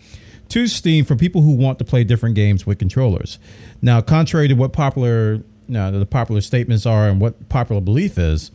to 0.49 0.67
Steam 0.67 1.05
for 1.05 1.17
people 1.17 1.43
who 1.43 1.55
want 1.55 1.79
to 1.79 1.85
play 1.85 2.05
different 2.05 2.35
games 2.35 2.67
with 2.67 2.79
controllers. 2.79 3.39
Now, 3.83 4.01
contrary 4.01 4.49
to 4.49 4.55
what 4.55 4.73
popular 4.73 5.43
know, 5.69 5.99
the 5.99 6.07
popular 6.07 6.41
statements 6.41 6.87
are 6.87 7.09
and 7.09 7.21
what 7.21 7.49
popular 7.49 7.81
belief 7.81 8.19
is, 8.19 8.51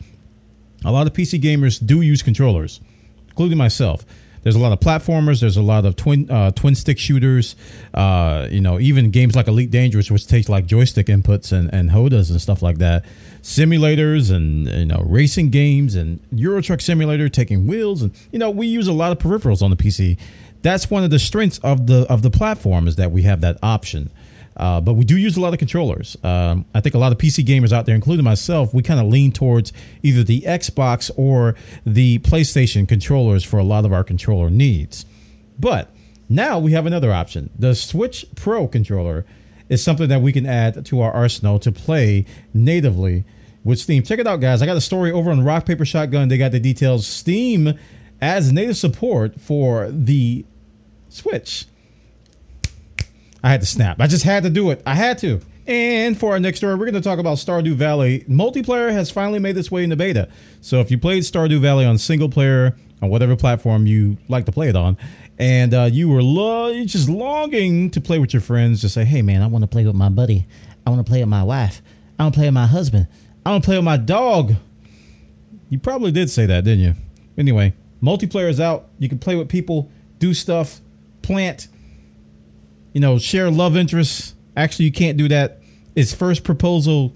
a 0.84 0.92
lot 0.92 1.06
of 1.06 1.12
PC 1.12 1.40
gamers 1.40 1.84
do 1.84 2.00
use 2.00 2.22
controllers, 2.22 2.80
including 3.28 3.58
myself. 3.58 4.04
There's 4.42 4.56
a 4.56 4.58
lot 4.58 4.72
of 4.72 4.80
platformers. 4.80 5.40
There's 5.40 5.56
a 5.56 5.62
lot 5.62 5.84
of 5.84 5.96
twin 5.96 6.30
uh, 6.30 6.50
twin 6.52 6.74
stick 6.74 6.98
shooters. 6.98 7.56
Uh, 7.92 8.48
you 8.50 8.60
know, 8.60 8.80
even 8.80 9.10
games 9.10 9.36
like 9.36 9.48
Elite 9.48 9.70
Dangerous, 9.70 10.10
which 10.10 10.26
takes 10.26 10.48
like 10.48 10.66
joystick 10.66 11.06
inputs 11.06 11.52
and, 11.52 11.72
and 11.72 11.90
HOTAs 11.90 12.30
and 12.30 12.40
stuff 12.40 12.62
like 12.62 12.78
that. 12.78 13.04
Simulators 13.42 14.34
and 14.34 14.66
you 14.66 14.86
know 14.86 15.02
racing 15.06 15.50
games 15.50 15.94
and 15.94 16.20
Euro 16.32 16.60
Truck 16.60 16.80
Simulator 16.80 17.28
taking 17.28 17.66
wheels 17.66 18.02
and 18.02 18.12
you 18.32 18.38
know 18.38 18.50
we 18.50 18.66
use 18.66 18.86
a 18.86 18.92
lot 18.92 19.12
of 19.12 19.18
peripherals 19.18 19.62
on 19.62 19.70
the 19.70 19.76
PC. 19.76 20.18
That's 20.62 20.90
one 20.90 21.04
of 21.04 21.10
the 21.10 21.18
strengths 21.18 21.58
of 21.58 21.86
the 21.86 22.06
of 22.10 22.22
the 22.22 22.30
platform 22.30 22.86
is 22.86 22.96
that 22.96 23.10
we 23.10 23.22
have 23.22 23.40
that 23.42 23.58
option. 23.62 24.10
Uh, 24.56 24.80
but 24.80 24.94
we 24.94 25.04
do 25.04 25.16
use 25.16 25.36
a 25.36 25.40
lot 25.40 25.52
of 25.52 25.58
controllers. 25.58 26.16
Um, 26.22 26.66
I 26.74 26.80
think 26.80 26.94
a 26.94 26.98
lot 26.98 27.12
of 27.12 27.18
PC 27.18 27.44
gamers 27.44 27.72
out 27.72 27.86
there, 27.86 27.94
including 27.94 28.24
myself, 28.24 28.74
we 28.74 28.82
kind 28.82 29.00
of 29.00 29.06
lean 29.06 29.32
towards 29.32 29.72
either 30.02 30.22
the 30.22 30.42
Xbox 30.42 31.10
or 31.16 31.54
the 31.86 32.18
PlayStation 32.20 32.86
controllers 32.86 33.44
for 33.44 33.58
a 33.58 33.64
lot 33.64 33.84
of 33.84 33.92
our 33.92 34.04
controller 34.04 34.50
needs. 34.50 35.06
But 35.58 35.90
now 36.28 36.58
we 36.58 36.72
have 36.72 36.86
another 36.86 37.12
option. 37.12 37.50
The 37.58 37.74
Switch 37.74 38.26
Pro 38.34 38.66
controller 38.68 39.24
is 39.68 39.82
something 39.82 40.08
that 40.08 40.20
we 40.20 40.32
can 40.32 40.46
add 40.46 40.84
to 40.86 41.00
our 41.00 41.12
arsenal 41.12 41.58
to 41.60 41.72
play 41.72 42.26
natively 42.52 43.24
with 43.64 43.78
Steam. 43.78 44.02
Check 44.02 44.18
it 44.18 44.26
out, 44.26 44.40
guys. 44.40 44.62
I 44.62 44.66
got 44.66 44.76
a 44.76 44.80
story 44.80 45.12
over 45.12 45.30
on 45.30 45.44
Rock 45.44 45.64
Paper 45.64 45.84
Shotgun. 45.84 46.28
They 46.28 46.38
got 46.38 46.52
the 46.52 46.60
details. 46.60 47.06
Steam 47.06 47.74
adds 48.20 48.52
native 48.52 48.76
support 48.76 49.40
for 49.40 49.90
the 49.90 50.44
Switch. 51.08 51.66
I 53.42 53.50
had 53.50 53.60
to 53.60 53.66
snap. 53.66 54.00
I 54.00 54.06
just 54.06 54.24
had 54.24 54.42
to 54.42 54.50
do 54.50 54.70
it. 54.70 54.82
I 54.86 54.94
had 54.94 55.18
to. 55.18 55.40
And 55.66 56.18
for 56.18 56.32
our 56.32 56.40
next 56.40 56.58
story, 56.58 56.74
we're 56.74 56.86
going 56.86 56.94
to 56.94 57.00
talk 57.00 57.18
about 57.18 57.38
Stardew 57.38 57.74
Valley. 57.74 58.24
Multiplayer 58.28 58.90
has 58.92 59.10
finally 59.10 59.38
made 59.38 59.56
its 59.56 59.70
way 59.70 59.84
into 59.84 59.96
beta. 59.96 60.28
So 60.60 60.80
if 60.80 60.90
you 60.90 60.98
played 60.98 61.22
Stardew 61.22 61.60
Valley 61.60 61.84
on 61.84 61.96
single 61.98 62.28
player 62.28 62.76
on 63.00 63.08
whatever 63.08 63.36
platform 63.36 63.86
you 63.86 64.18
like 64.28 64.46
to 64.46 64.52
play 64.52 64.68
it 64.68 64.76
on, 64.76 64.96
and 65.38 65.72
uh, 65.72 65.88
you 65.90 66.08
were 66.08 66.22
lo- 66.22 66.84
just 66.84 67.08
longing 67.08 67.90
to 67.90 68.00
play 68.00 68.18
with 68.18 68.34
your 68.34 68.42
friends, 68.42 68.80
just 68.80 68.94
say, 68.94 69.04
"Hey 69.04 69.22
man, 69.22 69.42
I 69.42 69.46
want 69.46 69.62
to 69.62 69.68
play 69.68 69.86
with 69.86 69.94
my 69.94 70.08
buddy. 70.08 70.46
I 70.86 70.90
want 70.90 71.06
to 71.06 71.08
play 71.08 71.20
with 71.20 71.28
my 71.28 71.42
wife. 71.42 71.80
I 72.18 72.24
want 72.24 72.34
to 72.34 72.38
play 72.38 72.48
with 72.48 72.54
my 72.54 72.66
husband. 72.66 73.06
I 73.46 73.50
want 73.50 73.62
to 73.62 73.68
play 73.68 73.76
with 73.76 73.84
my 73.84 73.96
dog." 73.96 74.54
You 75.70 75.78
probably 75.78 76.10
did 76.10 76.30
say 76.30 76.46
that, 76.46 76.64
didn't 76.64 76.80
you? 76.80 76.94
Anyway, 77.38 77.74
multiplayer 78.02 78.50
is 78.50 78.60
out. 78.60 78.88
You 78.98 79.08
can 79.08 79.20
play 79.20 79.36
with 79.36 79.48
people, 79.48 79.88
do 80.18 80.34
stuff, 80.34 80.80
plant 81.22 81.68
you 82.92 83.00
know, 83.00 83.18
share 83.18 83.50
love 83.50 83.76
interests. 83.76 84.34
Actually, 84.56 84.86
you 84.86 84.92
can't 84.92 85.16
do 85.16 85.28
that. 85.28 85.60
His 85.94 86.14
first 86.14 86.44
proposal 86.44 87.14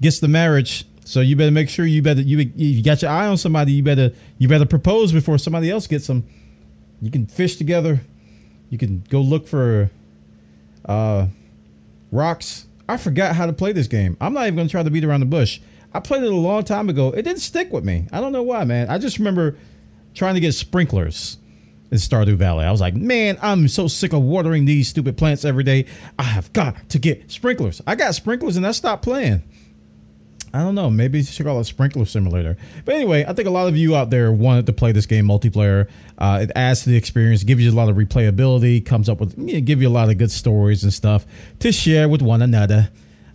gets 0.00 0.20
the 0.20 0.28
marriage. 0.28 0.84
So 1.04 1.20
you 1.20 1.36
better 1.36 1.50
make 1.50 1.68
sure 1.68 1.84
you 1.84 2.02
better 2.02 2.20
you 2.20 2.38
you 2.54 2.82
got 2.82 3.02
your 3.02 3.10
eye 3.10 3.26
on 3.26 3.36
somebody. 3.36 3.72
You 3.72 3.82
better 3.82 4.12
you 4.38 4.48
better 4.48 4.66
propose 4.66 5.12
before 5.12 5.38
somebody 5.38 5.70
else 5.70 5.86
gets 5.86 6.06
them. 6.06 6.24
You 7.00 7.10
can 7.10 7.26
fish 7.26 7.56
together. 7.56 8.00
You 8.70 8.78
can 8.78 9.04
go 9.10 9.20
look 9.20 9.48
for 9.48 9.90
uh, 10.86 11.26
rocks. 12.10 12.66
I 12.88 12.96
forgot 12.96 13.34
how 13.34 13.46
to 13.46 13.52
play 13.52 13.72
this 13.72 13.88
game. 13.88 14.16
I'm 14.20 14.32
not 14.32 14.46
even 14.46 14.66
to 14.66 14.70
try 14.70 14.82
to 14.82 14.90
beat 14.90 15.04
around 15.04 15.20
the 15.20 15.26
bush. 15.26 15.60
I 15.92 16.00
played 16.00 16.22
it 16.22 16.32
a 16.32 16.36
long 16.36 16.64
time 16.64 16.88
ago. 16.88 17.08
It 17.08 17.22
didn't 17.22 17.40
stick 17.40 17.72
with 17.72 17.84
me. 17.84 18.06
I 18.12 18.20
don't 18.20 18.32
know 18.32 18.42
why, 18.42 18.64
man. 18.64 18.88
I 18.88 18.98
just 18.98 19.18
remember 19.18 19.56
trying 20.14 20.34
to 20.34 20.40
get 20.40 20.52
sprinklers 20.52 21.38
in 21.92 21.98
Stardew 21.98 22.36
Valley. 22.36 22.64
I 22.64 22.70
was 22.70 22.80
like, 22.80 22.94
man, 22.94 23.38
I'm 23.42 23.68
so 23.68 23.86
sick 23.86 24.14
of 24.14 24.22
watering 24.22 24.64
these 24.64 24.88
stupid 24.88 25.18
plants 25.18 25.44
every 25.44 25.62
day. 25.62 25.84
I 26.18 26.24
have 26.24 26.52
got 26.52 26.88
to 26.88 26.98
get 26.98 27.30
sprinklers. 27.30 27.82
I 27.86 27.94
got 27.94 28.14
sprinklers 28.14 28.56
and 28.56 28.66
I 28.66 28.72
stopped 28.72 29.04
playing. 29.04 29.42
I 30.54 30.60
don't 30.60 30.74
know. 30.74 30.90
Maybe 30.90 31.18
you 31.18 31.24
should 31.24 31.46
call 31.46 31.60
it 31.60 31.64
Sprinkler 31.64 32.04
Simulator. 32.04 32.56
But 32.84 32.94
anyway, 32.94 33.24
I 33.26 33.32
think 33.32 33.48
a 33.48 33.50
lot 33.50 33.68
of 33.68 33.76
you 33.76 33.94
out 33.96 34.10
there 34.10 34.32
wanted 34.32 34.66
to 34.66 34.72
play 34.72 34.92
this 34.92 35.06
game 35.06 35.26
multiplayer. 35.26 35.88
Uh, 36.18 36.40
it 36.42 36.50
adds 36.54 36.82
to 36.84 36.90
the 36.90 36.96
experience, 36.96 37.42
gives 37.42 37.62
you 37.62 37.70
a 37.70 37.72
lot 37.72 37.88
of 37.88 37.96
replayability, 37.96 38.84
comes 38.84 39.08
up 39.08 39.18
with, 39.20 39.38
you 39.38 39.54
know, 39.54 39.60
give 39.60 39.80
you 39.80 39.88
a 39.88 39.90
lot 39.90 40.10
of 40.10 40.18
good 40.18 40.30
stories 40.30 40.82
and 40.82 40.92
stuff 40.92 41.26
to 41.60 41.72
share 41.72 42.08
with 42.08 42.20
one 42.20 42.42
another. 42.42 42.90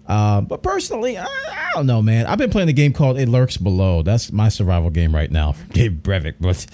Uh, 0.07 0.41
but 0.41 0.63
personally, 0.63 1.17
I, 1.17 1.25
I, 1.25 1.69
don't 1.73 1.85
know, 1.85 2.01
man. 2.01 2.27
I've 2.27 2.37
been 2.37 2.49
playing 2.49 2.69
a 2.69 2.73
game 2.73 2.93
called 2.93 3.19
It 3.19 3.27
Lurks 3.27 3.57
Below. 3.57 4.03
That's 4.03 4.31
my 4.31 4.49
survival 4.49 4.89
game 4.89 5.13
right 5.13 5.29
now 5.29 5.55
Gabe 5.73 6.01
Brevik. 6.01 6.35
But 6.39 6.65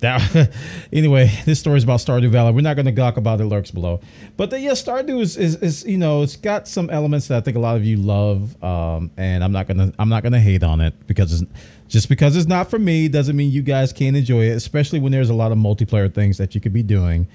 that, 0.00 0.52
anyway, 0.92 1.30
this 1.44 1.60
story 1.60 1.78
is 1.78 1.84
about 1.84 2.00
Stardew 2.00 2.30
Valley. 2.30 2.52
We're 2.52 2.60
not 2.60 2.74
going 2.74 2.86
to 2.86 2.92
gawk 2.92 3.16
about 3.16 3.40
It 3.40 3.46
Lurks 3.46 3.70
Below. 3.70 4.00
But 4.36 4.50
the, 4.50 4.60
yeah, 4.60 4.72
Stardew 4.72 5.20
is, 5.20 5.36
is, 5.36 5.56
is, 5.56 5.84
you 5.84 5.98
know, 5.98 6.22
it's 6.22 6.36
got 6.36 6.68
some 6.68 6.90
elements 6.90 7.28
that 7.28 7.38
I 7.38 7.40
think 7.40 7.56
a 7.56 7.60
lot 7.60 7.76
of 7.76 7.84
you 7.84 7.96
love. 7.96 8.62
Um, 8.62 9.10
and 9.16 9.42
I'm 9.44 9.52
not 9.52 9.68
to, 9.68 9.92
I'm 9.98 10.08
not 10.08 10.24
to 10.24 10.38
hate 10.38 10.62
on 10.62 10.80
it 10.80 10.94
because 11.06 11.44
just 11.88 12.08
because 12.08 12.36
it's 12.36 12.48
not 12.48 12.70
for 12.70 12.78
me 12.78 13.08
doesn't 13.08 13.36
mean 13.36 13.50
you 13.50 13.62
guys 13.62 13.92
can't 13.92 14.16
enjoy 14.16 14.44
it, 14.44 14.56
especially 14.56 15.00
when 15.00 15.12
there's 15.12 15.30
a 15.30 15.34
lot 15.34 15.52
of 15.52 15.58
multiplayer 15.58 16.12
things 16.12 16.38
that 16.38 16.54
you 16.54 16.60
could 16.60 16.72
be 16.72 16.82
doing. 16.82 17.28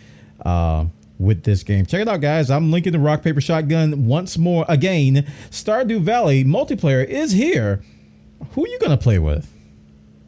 Uh, 0.46 0.86
with 1.18 1.44
this 1.44 1.64
game. 1.64 1.86
Check 1.86 2.02
it 2.02 2.10
out, 2.10 2.20
guys. 2.20 2.52
I'm 2.52 2.72
linking 2.72 2.92
the 2.92 3.00
Rock 3.00 3.24
Paper 3.24 3.40
Shotgun 3.40 4.06
once 4.06 4.38
more 4.38 4.66
again. 4.68 5.26
Stardew 5.50 6.02
Valley 6.02 6.44
multiplayer 6.44 7.06
is 7.06 7.32
here. 7.32 7.82
Who 8.52 8.66
are 8.66 8.68
you 8.68 8.80
going 8.80 8.92
to 8.92 8.98
play 8.98 9.20
with? 9.20 9.55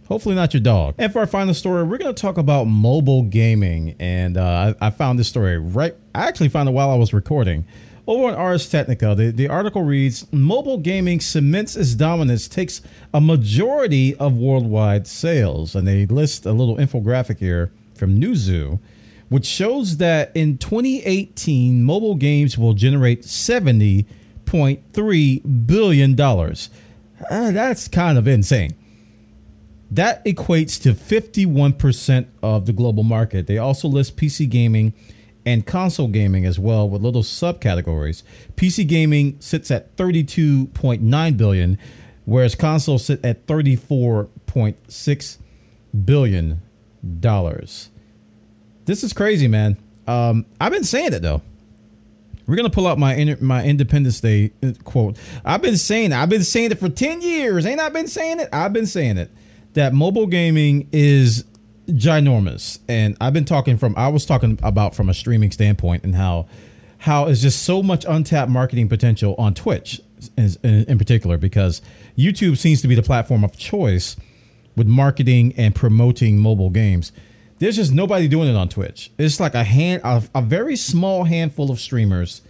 Hopefully 0.07 0.35
not 0.35 0.53
your 0.53 0.61
dog. 0.61 0.95
And 0.97 1.11
for 1.11 1.19
our 1.19 1.27
final 1.27 1.53
story, 1.53 1.83
we're 1.83 1.97
going 1.97 2.13
to 2.13 2.21
talk 2.21 2.37
about 2.37 2.65
mobile 2.65 3.23
gaming. 3.23 3.95
And 3.99 4.37
uh, 4.37 4.73
I, 4.79 4.87
I, 4.87 4.89
found 4.89 5.19
this 5.19 5.27
story 5.27 5.57
right. 5.57 5.95
I 6.15 6.27
actually 6.27 6.49
found 6.49 6.69
it 6.69 6.71
while 6.71 6.89
I 6.89 6.95
was 6.95 7.13
recording. 7.13 7.65
Over 8.05 8.29
on 8.29 8.35
Ars 8.35 8.69
Technica, 8.69 9.15
the, 9.15 9.31
the 9.31 9.49
article 9.49 9.83
reads 9.83 10.31
Mobile 10.31 10.77
gaming 10.77 11.19
cements 11.19 11.75
its 11.75 11.93
dominance, 11.93 12.47
takes 12.47 12.81
a 13.13 13.19
majority 13.19 14.15
of 14.15 14.37
worldwide 14.37 15.07
sales. 15.07 15.75
And 15.75 15.87
they 15.87 16.05
list 16.05 16.45
a 16.45 16.53
little 16.53 16.77
infographic 16.77 17.39
here 17.39 17.71
from 17.95 18.19
Newzoo 18.19 18.79
which 19.29 19.45
shows 19.45 19.97
that 19.97 20.31
in 20.35 20.57
2018, 20.57 21.83
mobile 21.83 22.15
games 22.15 22.57
will 22.57 22.73
generate 22.73 23.23
70% 23.23 24.05
$1.3 24.47 25.67
billion. 25.67 26.19
Uh, 26.19 27.51
that's 27.51 27.87
kind 27.87 28.17
of 28.17 28.27
insane. 28.27 28.73
That 29.89 30.23
equates 30.25 30.81
to 30.83 30.93
51% 30.93 32.27
of 32.43 32.65
the 32.65 32.73
global 32.73 33.03
market. 33.03 33.47
They 33.47 33.57
also 33.57 33.87
list 33.87 34.17
PC 34.17 34.49
gaming 34.49 34.93
and 35.45 35.65
console 35.65 36.09
gaming 36.09 36.45
as 36.45 36.59
well 36.59 36.89
with 36.89 37.01
little 37.01 37.23
subcategories. 37.23 38.21
PC 38.55 38.85
gaming 38.85 39.37
sits 39.39 39.71
at 39.71 39.95
32.9 39.95 41.37
billion, 41.37 41.77
whereas 42.25 42.53
consoles 42.53 43.05
sit 43.05 43.23
at 43.23 43.47
34.6 43.47 45.37
billion 46.03 46.61
dollars. 47.19 47.89
This 48.85 49.03
is 49.03 49.13
crazy, 49.13 49.47
man. 49.47 49.77
Um, 50.05 50.45
I've 50.59 50.71
been 50.71 50.83
saying 50.83 51.13
it 51.13 51.21
though. 51.21 51.41
We're 52.45 52.55
gonna 52.55 52.69
pull 52.69 52.87
out 52.87 52.97
my 52.97 53.37
my 53.41 53.63
Independence 53.63 54.21
Day 54.21 54.51
uh, 54.63 54.71
quote. 54.83 55.17
I've 55.43 55.61
been 55.61 55.77
saying 55.77 56.11
it. 56.11 56.15
I've 56.15 56.29
been 56.29 56.43
saying 56.43 56.71
it 56.71 56.79
for 56.79 56.89
ten 56.89 57.21
years. 57.21 57.65
Ain't 57.65 57.79
I 57.79 57.89
been 57.89 58.07
saying 58.07 58.39
it? 58.39 58.49
I've 58.51 58.73
been 58.73 58.85
saying 58.85 59.17
it. 59.17 59.31
That 59.77 59.93
mobile 59.93 60.25
gaming 60.25 60.89
is 60.91 61.45
ginormous, 61.87 62.79
and 62.87 63.15
I've 63.21 63.33
been 63.33 63.45
talking 63.45 63.77
from. 63.77 63.93
I 63.95 64.07
was 64.07 64.25
talking 64.25 64.57
about 64.63 64.95
from 64.95 65.07
a 65.07 65.13
streaming 65.13 65.51
standpoint 65.51 66.03
and 66.03 66.15
how 66.15 66.47
how 66.97 67.27
is 67.27 67.43
just 67.43 67.61
so 67.61 67.83
much 67.83 68.03
untapped 68.09 68.49
marketing 68.49 68.89
potential 68.89 69.35
on 69.37 69.53
Twitch 69.53 70.01
in, 70.35 70.57
in 70.63 70.97
particular 70.97 71.37
because 71.37 71.83
YouTube 72.17 72.57
seems 72.57 72.81
to 72.81 72.87
be 72.87 72.95
the 72.95 73.03
platform 73.03 73.43
of 73.43 73.55
choice 73.55 74.15
with 74.75 74.87
marketing 74.87 75.53
and 75.57 75.75
promoting 75.75 76.39
mobile 76.39 76.71
games 76.71 77.11
there's 77.59 77.75
just 77.75 77.93
nobody 77.93 78.27
doing 78.27 78.49
it 78.49 78.55
on 78.55 78.69
Twitch. 78.69 79.11
It's 79.17 79.39
like 79.39 79.55
a 79.55 79.63
hand, 79.63 80.01
a, 80.03 80.23
a, 80.35 80.41
very 80.41 80.75
small 80.75 81.23
handful 81.23 81.71
of 81.71 81.79
streamers 81.79 82.41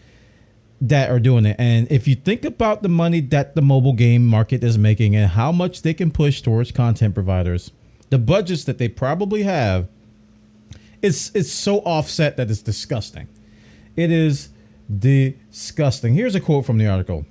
that 0.79 1.09
are 1.09 1.19
doing 1.19 1.45
it. 1.45 1.55
And 1.59 1.91
if 1.91 2.07
you 2.07 2.15
think 2.15 2.45
about 2.45 2.83
the 2.83 2.89
money 2.89 3.19
that 3.21 3.55
the 3.55 3.61
mobile 3.61 3.93
game 3.93 4.27
market 4.27 4.63
is 4.63 4.77
making 4.77 5.15
and 5.15 5.31
how 5.31 5.51
much 5.51 5.81
they 5.81 5.93
can 5.93 6.11
push 6.11 6.41
towards 6.41 6.71
content 6.71 7.13
providers, 7.13 7.71
the 8.09 8.17
budgets 8.17 8.63
that 8.65 8.77
they 8.77 8.87
probably 8.87 9.43
have, 9.43 9.87
it's 11.01 11.31
it's 11.35 11.51
so 11.51 11.79
offset 11.79 12.37
that 12.37 12.49
it's 12.49 12.61
disgusting. 12.61 13.27
It 13.95 14.11
is 14.11 14.49
disgusting. 14.99 16.13
Here's 16.13 16.35
a 16.35 16.39
quote 16.39 16.65
from 16.65 16.77
the 16.77 16.87
article. 16.87 17.25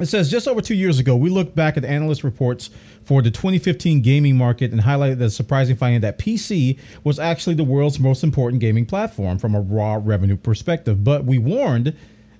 It 0.00 0.06
says 0.06 0.28
just 0.28 0.48
over 0.48 0.60
two 0.60 0.74
years 0.74 0.98
ago, 0.98 1.14
we 1.14 1.30
looked 1.30 1.54
back 1.54 1.76
at 1.76 1.84
analyst 1.84 2.24
reports 2.24 2.68
for 3.04 3.22
the 3.22 3.30
2015 3.30 4.02
gaming 4.02 4.36
market 4.36 4.72
and 4.72 4.80
highlighted 4.80 5.18
the 5.18 5.30
surprising 5.30 5.76
finding 5.76 6.00
that 6.00 6.18
PC 6.18 6.78
was 7.04 7.20
actually 7.20 7.54
the 7.54 7.64
world's 7.64 8.00
most 8.00 8.24
important 8.24 8.60
gaming 8.60 8.86
platform 8.86 9.38
from 9.38 9.54
a 9.54 9.60
raw 9.60 10.00
revenue 10.02 10.36
perspective. 10.36 11.04
But 11.04 11.24
we 11.24 11.38
warned 11.38 11.94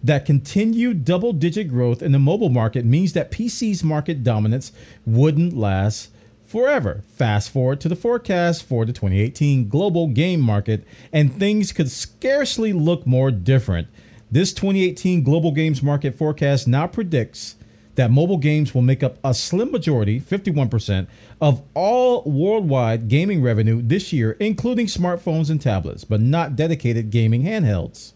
that 0.04 0.26
continued 0.26 1.04
double 1.04 1.32
digit 1.32 1.66
growth 1.68 2.02
in 2.02 2.12
the 2.12 2.18
mobile 2.18 2.50
market 2.50 2.84
means 2.84 3.14
that 3.14 3.30
PC's 3.30 3.82
market 3.82 4.22
dominance 4.22 4.70
wouldn't 5.06 5.56
last 5.56 6.10
forever. 6.44 7.02
Fast 7.08 7.50
forward 7.50 7.80
to 7.80 7.88
the 7.88 7.96
forecast 7.96 8.64
for 8.64 8.84
the 8.84 8.92
2018 8.92 9.68
global 9.68 10.06
game 10.08 10.42
market, 10.42 10.84
and 11.10 11.32
things 11.32 11.72
could 11.72 11.90
scarcely 11.90 12.72
look 12.72 13.06
more 13.06 13.30
different. 13.30 13.88
This 14.30 14.52
2018 14.52 15.22
global 15.22 15.52
games 15.52 15.82
market 15.82 16.14
forecast 16.14 16.68
now 16.68 16.86
predicts 16.86 17.56
that 17.94 18.10
mobile 18.10 18.38
games 18.38 18.74
will 18.74 18.82
make 18.82 19.02
up 19.02 19.16
a 19.24 19.32
slim 19.32 19.70
majority, 19.70 20.20
51%, 20.20 21.06
of 21.40 21.62
all 21.72 22.22
worldwide 22.24 23.08
gaming 23.08 23.40
revenue 23.40 23.80
this 23.80 24.12
year, 24.12 24.32
including 24.40 24.86
smartphones 24.86 25.48
and 25.48 25.62
tablets, 25.62 26.04
but 26.04 26.20
not 26.20 26.56
dedicated 26.56 27.10
gaming 27.10 27.44
handhelds. 27.44 28.13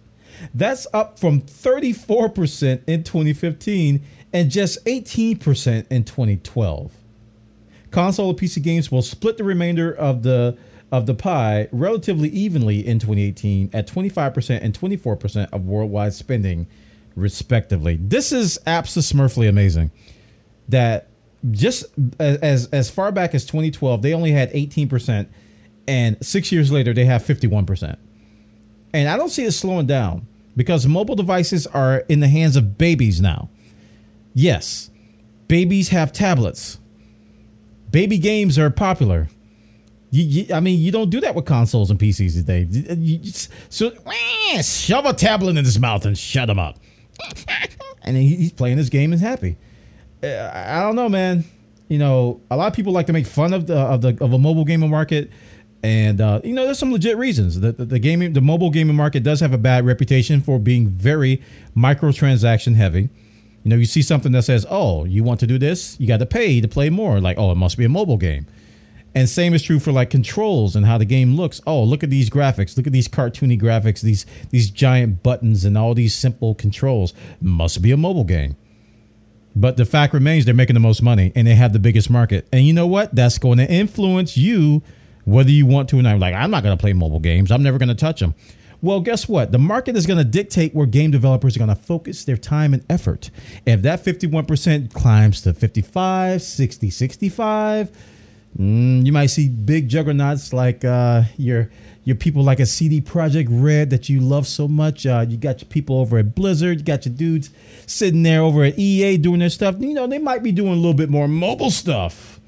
That's 0.54 0.86
up 0.92 1.18
from 1.18 1.40
34% 1.40 2.82
in 2.86 3.04
2015 3.04 4.02
and 4.32 4.50
just 4.50 4.84
18% 4.84 5.86
in 5.90 6.04
2012. 6.04 6.92
Console 7.90 8.30
and 8.30 8.38
PC 8.38 8.62
games 8.62 8.92
will 8.92 9.02
split 9.02 9.36
the 9.38 9.44
remainder 9.44 9.92
of 9.92 10.22
the 10.22 10.56
of 10.90 11.04
the 11.06 11.14
pie 11.14 11.68
relatively 11.70 12.30
evenly 12.30 12.86
in 12.86 12.98
2018 12.98 13.70
at 13.74 13.86
25% 13.86 14.58
and 14.62 14.78
24% 14.78 15.48
of 15.52 15.66
worldwide 15.66 16.14
spending, 16.14 16.66
respectively. 17.14 17.98
This 18.00 18.32
is 18.32 18.58
absolutely 18.66 19.48
amazing. 19.48 19.90
That 20.68 21.08
just 21.50 21.86
as 22.18 22.66
as 22.68 22.90
far 22.90 23.12
back 23.12 23.34
as 23.34 23.44
2012, 23.44 24.02
they 24.02 24.14
only 24.14 24.32
had 24.32 24.52
18%, 24.52 25.28
and 25.86 26.16
six 26.24 26.52
years 26.52 26.72
later, 26.72 26.92
they 26.92 27.04
have 27.04 27.22
51%. 27.22 27.96
And 28.92 29.08
I 29.08 29.16
don't 29.16 29.28
see 29.28 29.44
it 29.44 29.52
slowing 29.52 29.86
down 29.86 30.26
because 30.56 30.86
mobile 30.86 31.16
devices 31.16 31.66
are 31.66 31.98
in 32.08 32.20
the 32.20 32.28
hands 32.28 32.56
of 32.56 32.78
babies 32.78 33.20
now. 33.20 33.50
Yes, 34.34 34.90
babies 35.46 35.88
have 35.88 36.12
tablets. 36.12 36.78
Baby 37.90 38.18
games 38.18 38.58
are 38.58 38.70
popular 38.70 39.28
you, 40.10 40.24
you, 40.24 40.54
I 40.54 40.60
mean, 40.60 40.80
you 40.80 40.90
don't 40.90 41.10
do 41.10 41.20
that 41.20 41.34
with 41.34 41.44
consoles 41.44 41.90
and 41.90 41.98
PCs 41.98 42.34
today. 42.34 42.66
You, 42.70 43.18
just, 43.18 43.50
so 43.68 43.92
wah, 44.06 44.62
shove 44.62 45.04
a 45.04 45.12
tablet 45.12 45.56
in 45.56 45.64
his 45.64 45.78
mouth 45.78 46.06
and 46.06 46.16
shut 46.16 46.48
him 46.48 46.58
up. 46.58 46.78
and 48.02 48.16
he, 48.16 48.36
he's 48.36 48.52
playing 48.52 48.78
his 48.78 48.88
game 48.88 49.12
and 49.12 49.20
happy. 49.20 49.58
Uh, 50.22 50.50
I 50.52 50.80
don't 50.80 50.96
know, 50.96 51.08
man. 51.08 51.44
You 51.88 51.98
know, 51.98 52.40
a 52.50 52.56
lot 52.56 52.68
of 52.68 52.74
people 52.74 52.92
like 52.92 53.06
to 53.06 53.12
make 53.12 53.26
fun 53.26 53.52
of 53.52 53.66
the 53.66 53.76
of 53.76 54.02
the 54.02 54.16
of 54.20 54.32
a 54.32 54.38
mobile 54.38 54.64
gaming 54.64 54.90
market, 54.90 55.30
and 55.82 56.20
uh, 56.20 56.40
you 56.44 56.54
know, 56.54 56.64
there's 56.64 56.78
some 56.78 56.92
legit 56.92 57.16
reasons. 57.16 57.60
The, 57.60 57.72
the, 57.72 57.84
the 57.84 57.98
gaming, 57.98 58.32
the 58.32 58.40
mobile 58.40 58.70
gaming 58.70 58.96
market 58.96 59.22
does 59.22 59.40
have 59.40 59.52
a 59.52 59.58
bad 59.58 59.86
reputation 59.86 60.40
for 60.40 60.58
being 60.58 60.88
very 60.88 61.42
microtransaction 61.76 62.74
heavy. 62.74 63.08
You 63.64 63.70
know, 63.70 63.76
you 63.76 63.86
see 63.86 64.02
something 64.02 64.32
that 64.32 64.42
says, 64.42 64.66
"Oh, 64.68 65.04
you 65.04 65.24
want 65.24 65.40
to 65.40 65.46
do 65.46 65.58
this? 65.58 65.98
You 66.00 66.08
got 66.08 66.18
to 66.18 66.26
pay 66.26 66.60
to 66.60 66.68
play 66.68 66.90
more." 66.90 67.20
Like, 67.20 67.38
oh, 67.38 67.52
it 67.52 67.56
must 67.56 67.76
be 67.76 67.84
a 67.84 67.88
mobile 67.88 68.16
game 68.16 68.46
and 69.14 69.28
same 69.28 69.54
is 69.54 69.62
true 69.62 69.80
for 69.80 69.90
like 69.90 70.10
controls 70.10 70.76
and 70.76 70.86
how 70.86 70.98
the 70.98 71.04
game 71.04 71.34
looks. 71.34 71.60
Oh, 71.66 71.82
look 71.82 72.04
at 72.04 72.10
these 72.10 72.30
graphics. 72.30 72.76
Look 72.76 72.86
at 72.86 72.92
these 72.92 73.08
cartoony 73.08 73.60
graphics, 73.60 74.00
these 74.00 74.26
these 74.50 74.70
giant 74.70 75.22
buttons 75.22 75.64
and 75.64 75.76
all 75.76 75.94
these 75.94 76.14
simple 76.14 76.54
controls. 76.54 77.14
Must 77.40 77.80
be 77.82 77.90
a 77.90 77.96
mobile 77.96 78.24
game. 78.24 78.56
But 79.56 79.76
the 79.76 79.84
fact 79.84 80.14
remains 80.14 80.44
they're 80.44 80.54
making 80.54 80.74
the 80.74 80.80
most 80.80 81.02
money 81.02 81.32
and 81.34 81.46
they 81.46 81.54
have 81.54 81.72
the 81.72 81.78
biggest 81.78 82.10
market. 82.10 82.46
And 82.52 82.64
you 82.64 82.72
know 82.72 82.86
what? 82.86 83.14
That's 83.14 83.38
going 83.38 83.58
to 83.58 83.68
influence 83.68 84.36
you 84.36 84.82
whether 85.30 85.50
you 85.50 85.66
want 85.66 85.88
to 85.90 85.98
or 85.98 86.02
not. 86.02 86.18
Like, 86.18 86.34
I'm 86.34 86.50
not 86.50 86.62
going 86.62 86.76
to 86.76 86.80
play 86.80 86.92
mobile 86.92 87.20
games. 87.20 87.50
I'm 87.50 87.62
never 87.62 87.78
going 87.78 87.88
to 87.88 87.94
touch 87.94 88.20
them. 88.20 88.34
Well, 88.80 89.00
guess 89.00 89.28
what? 89.28 89.50
The 89.50 89.58
market 89.58 89.96
is 89.96 90.06
going 90.06 90.18
to 90.18 90.24
dictate 90.24 90.74
where 90.74 90.86
game 90.86 91.10
developers 91.10 91.56
are 91.56 91.58
going 91.58 91.68
to 91.68 91.74
focus 91.74 92.24
their 92.24 92.36
time 92.36 92.72
and 92.72 92.84
effort. 92.88 93.30
If 93.66 93.82
that 93.82 94.04
51% 94.04 94.92
climbs 94.92 95.42
to 95.42 95.52
55, 95.52 96.42
60, 96.42 96.90
65, 96.90 97.90
Mm, 98.56 99.06
you 99.06 99.12
might 99.12 99.26
see 99.26 99.48
big 99.48 99.88
juggernauts 99.88 100.52
like 100.52 100.84
uh, 100.84 101.22
your 101.36 101.70
your 102.04 102.16
people 102.16 102.42
like 102.42 102.58
a 102.58 102.66
CD 102.66 103.00
Projekt 103.00 103.48
Red 103.50 103.90
that 103.90 104.08
you 104.08 104.20
love 104.20 104.46
so 104.46 104.66
much. 104.66 105.06
Uh, 105.06 105.26
you 105.28 105.36
got 105.36 105.60
your 105.60 105.68
people 105.68 106.00
over 106.00 106.18
at 106.18 106.34
Blizzard. 106.34 106.78
You 106.78 106.84
got 106.84 107.04
your 107.04 107.14
dudes 107.14 107.50
sitting 107.86 108.22
there 108.22 108.40
over 108.40 108.64
at 108.64 108.78
EA 108.78 109.18
doing 109.18 109.40
their 109.40 109.50
stuff. 109.50 109.76
You 109.78 109.92
know, 109.92 110.06
they 110.06 110.18
might 110.18 110.42
be 110.42 110.50
doing 110.50 110.72
a 110.72 110.76
little 110.76 110.94
bit 110.94 111.10
more 111.10 111.28
mobile 111.28 111.70
stuff 111.70 112.40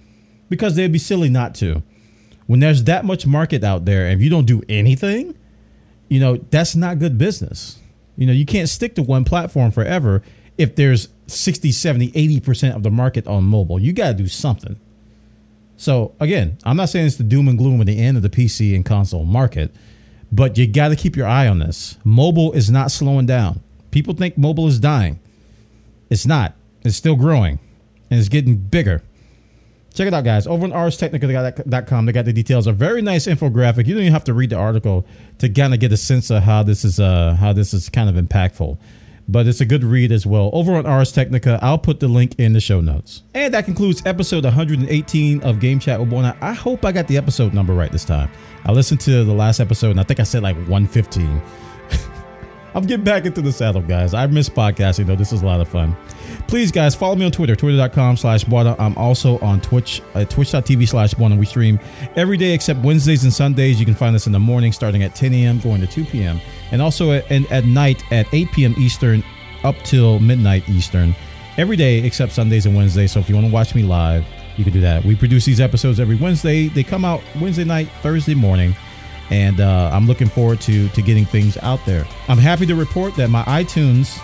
because 0.48 0.74
they'd 0.76 0.90
be 0.90 0.98
silly 0.98 1.28
not 1.28 1.54
to. 1.56 1.82
When 2.50 2.58
there's 2.58 2.82
that 2.82 3.04
much 3.04 3.28
market 3.28 3.62
out 3.62 3.84
there, 3.84 4.06
and 4.06 4.14
if 4.14 4.20
you 4.20 4.28
don't 4.28 4.44
do 4.44 4.60
anything, 4.68 5.38
you 6.08 6.18
know, 6.18 6.36
that's 6.36 6.74
not 6.74 6.98
good 6.98 7.16
business. 7.16 7.78
You 8.16 8.26
know, 8.26 8.32
you 8.32 8.44
can't 8.44 8.68
stick 8.68 8.96
to 8.96 9.04
one 9.04 9.24
platform 9.24 9.70
forever 9.70 10.24
if 10.58 10.74
there's 10.74 11.10
60, 11.28 11.70
70, 11.70 12.10
80% 12.10 12.74
of 12.74 12.82
the 12.82 12.90
market 12.90 13.28
on 13.28 13.44
mobile. 13.44 13.78
You 13.78 13.92
got 13.92 14.08
to 14.08 14.14
do 14.14 14.26
something. 14.26 14.80
So 15.76 16.12
again, 16.18 16.58
I'm 16.64 16.76
not 16.76 16.88
saying 16.88 17.06
it's 17.06 17.14
the 17.14 17.22
doom 17.22 17.46
and 17.46 17.56
gloom 17.56 17.80
at 17.82 17.86
the 17.86 17.96
end 17.96 18.16
of 18.16 18.24
the 18.24 18.28
PC 18.28 18.74
and 18.74 18.84
console 18.84 19.24
market, 19.24 19.72
but 20.32 20.58
you 20.58 20.66
got 20.66 20.88
to 20.88 20.96
keep 20.96 21.14
your 21.14 21.28
eye 21.28 21.46
on 21.46 21.60
this. 21.60 21.98
Mobile 22.02 22.52
is 22.54 22.68
not 22.68 22.90
slowing 22.90 23.26
down. 23.26 23.60
People 23.92 24.14
think 24.14 24.36
mobile 24.36 24.66
is 24.66 24.80
dying. 24.80 25.20
It's 26.10 26.26
not. 26.26 26.56
It's 26.82 26.96
still 26.96 27.14
growing 27.14 27.60
and 28.10 28.18
it's 28.18 28.28
getting 28.28 28.56
bigger. 28.56 29.04
Check 29.92 30.06
it 30.06 30.14
out, 30.14 30.24
guys. 30.24 30.46
Over 30.46 30.64
on 30.64 30.70
arstechnica.com, 30.70 32.06
they 32.06 32.12
got 32.12 32.24
the 32.24 32.32
details. 32.32 32.66
A 32.66 32.72
very 32.72 33.02
nice 33.02 33.26
infographic. 33.26 33.86
You 33.86 33.94
don't 33.94 34.02
even 34.04 34.12
have 34.12 34.24
to 34.24 34.34
read 34.34 34.50
the 34.50 34.56
article 34.56 35.04
to 35.38 35.48
kind 35.48 35.74
of 35.74 35.80
get 35.80 35.92
a 35.92 35.96
sense 35.96 36.30
of 36.30 36.42
how 36.44 36.62
this 36.62 36.84
is 36.84 37.00
uh, 37.00 37.36
how 37.38 37.52
this 37.52 37.74
is 37.74 37.88
kind 37.88 38.08
of 38.08 38.22
impactful 38.22 38.78
but 39.30 39.46
it's 39.46 39.60
a 39.60 39.64
good 39.64 39.84
read 39.84 40.10
as 40.10 40.26
well. 40.26 40.50
Over 40.52 40.74
on 40.74 40.86
Ars 40.86 41.12
Technica, 41.12 41.58
I'll 41.62 41.78
put 41.78 42.00
the 42.00 42.08
link 42.08 42.34
in 42.38 42.52
the 42.52 42.60
show 42.60 42.80
notes. 42.80 43.22
And 43.32 43.54
that 43.54 43.64
concludes 43.64 44.04
episode 44.04 44.44
118 44.44 45.42
of 45.42 45.60
Game 45.60 45.78
Chat 45.78 46.00
with 46.00 46.10
Bwana. 46.10 46.36
I 46.40 46.52
hope 46.52 46.84
I 46.84 46.90
got 46.90 47.06
the 47.06 47.16
episode 47.16 47.54
number 47.54 47.72
right 47.72 47.92
this 47.92 48.04
time. 48.04 48.28
I 48.64 48.72
listened 48.72 49.00
to 49.02 49.24
the 49.24 49.32
last 49.32 49.60
episode 49.60 49.92
and 49.92 50.00
I 50.00 50.02
think 50.02 50.18
I 50.18 50.24
said 50.24 50.42
like 50.42 50.56
115. 50.56 51.40
I'm 52.74 52.84
getting 52.86 53.04
back 53.04 53.26
into 53.26 53.42
the 53.42 53.52
saddle, 53.52 53.82
guys. 53.82 54.14
I 54.14 54.26
miss 54.26 54.48
podcasting 54.48 55.06
though. 55.06 55.16
This 55.16 55.32
is 55.32 55.42
a 55.42 55.46
lot 55.46 55.60
of 55.60 55.68
fun. 55.68 55.96
Please, 56.46 56.70
guys, 56.70 56.94
follow 56.94 57.16
me 57.16 57.24
on 57.24 57.32
Twitter, 57.32 57.56
twitter.com 57.56 58.16
slash 58.16 58.44
Bwana. 58.44 58.76
I'm 58.78 58.96
also 58.96 59.38
on 59.38 59.60
Twitch, 59.60 60.00
uh, 60.14 60.24
twitch.tv 60.24 60.88
slash 60.88 61.14
Bwana. 61.14 61.38
We 61.38 61.46
stream 61.46 61.78
every 62.16 62.36
day 62.36 62.52
except 62.52 62.80
Wednesdays 62.80 63.24
and 63.24 63.32
Sundays. 63.32 63.78
You 63.78 63.86
can 63.86 63.94
find 63.94 64.14
us 64.14 64.26
in 64.26 64.32
the 64.32 64.38
morning 64.38 64.72
starting 64.72 65.02
at 65.02 65.14
10 65.14 65.34
a.m., 65.34 65.60
going 65.60 65.80
to 65.80 65.86
2 65.86 66.04
p.m., 66.04 66.40
and 66.70 66.80
also 66.80 67.12
at, 67.12 67.30
and 67.30 67.50
at 67.52 67.64
night 67.64 68.02
at 68.12 68.26
8 68.32 68.52
p.m. 68.52 68.74
Eastern 68.78 69.22
up 69.64 69.76
till 69.84 70.18
midnight 70.18 70.68
Eastern 70.68 71.14
every 71.56 71.76
day 71.76 71.98
except 72.04 72.32
Sundays 72.32 72.66
and 72.66 72.74
Wednesdays. 72.74 73.12
So 73.12 73.20
if 73.20 73.28
you 73.28 73.34
want 73.34 73.46
to 73.46 73.52
watch 73.52 73.74
me 73.74 73.82
live, 73.82 74.24
you 74.56 74.64
can 74.64 74.72
do 74.72 74.80
that. 74.80 75.04
We 75.04 75.16
produce 75.16 75.44
these 75.44 75.60
episodes 75.60 76.00
every 76.00 76.16
Wednesday. 76.16 76.68
They 76.68 76.82
come 76.82 77.04
out 77.04 77.22
Wednesday 77.40 77.64
night, 77.64 77.88
Thursday 78.02 78.34
morning, 78.34 78.74
and 79.30 79.60
uh, 79.60 79.90
I'm 79.92 80.06
looking 80.06 80.28
forward 80.28 80.60
to 80.62 80.88
to 80.88 81.02
getting 81.02 81.24
things 81.24 81.56
out 81.58 81.80
there. 81.86 82.06
I'm 82.28 82.38
happy 82.38 82.66
to 82.66 82.74
report 82.74 83.14
that 83.16 83.30
my 83.30 83.42
iTunes, 83.44 84.18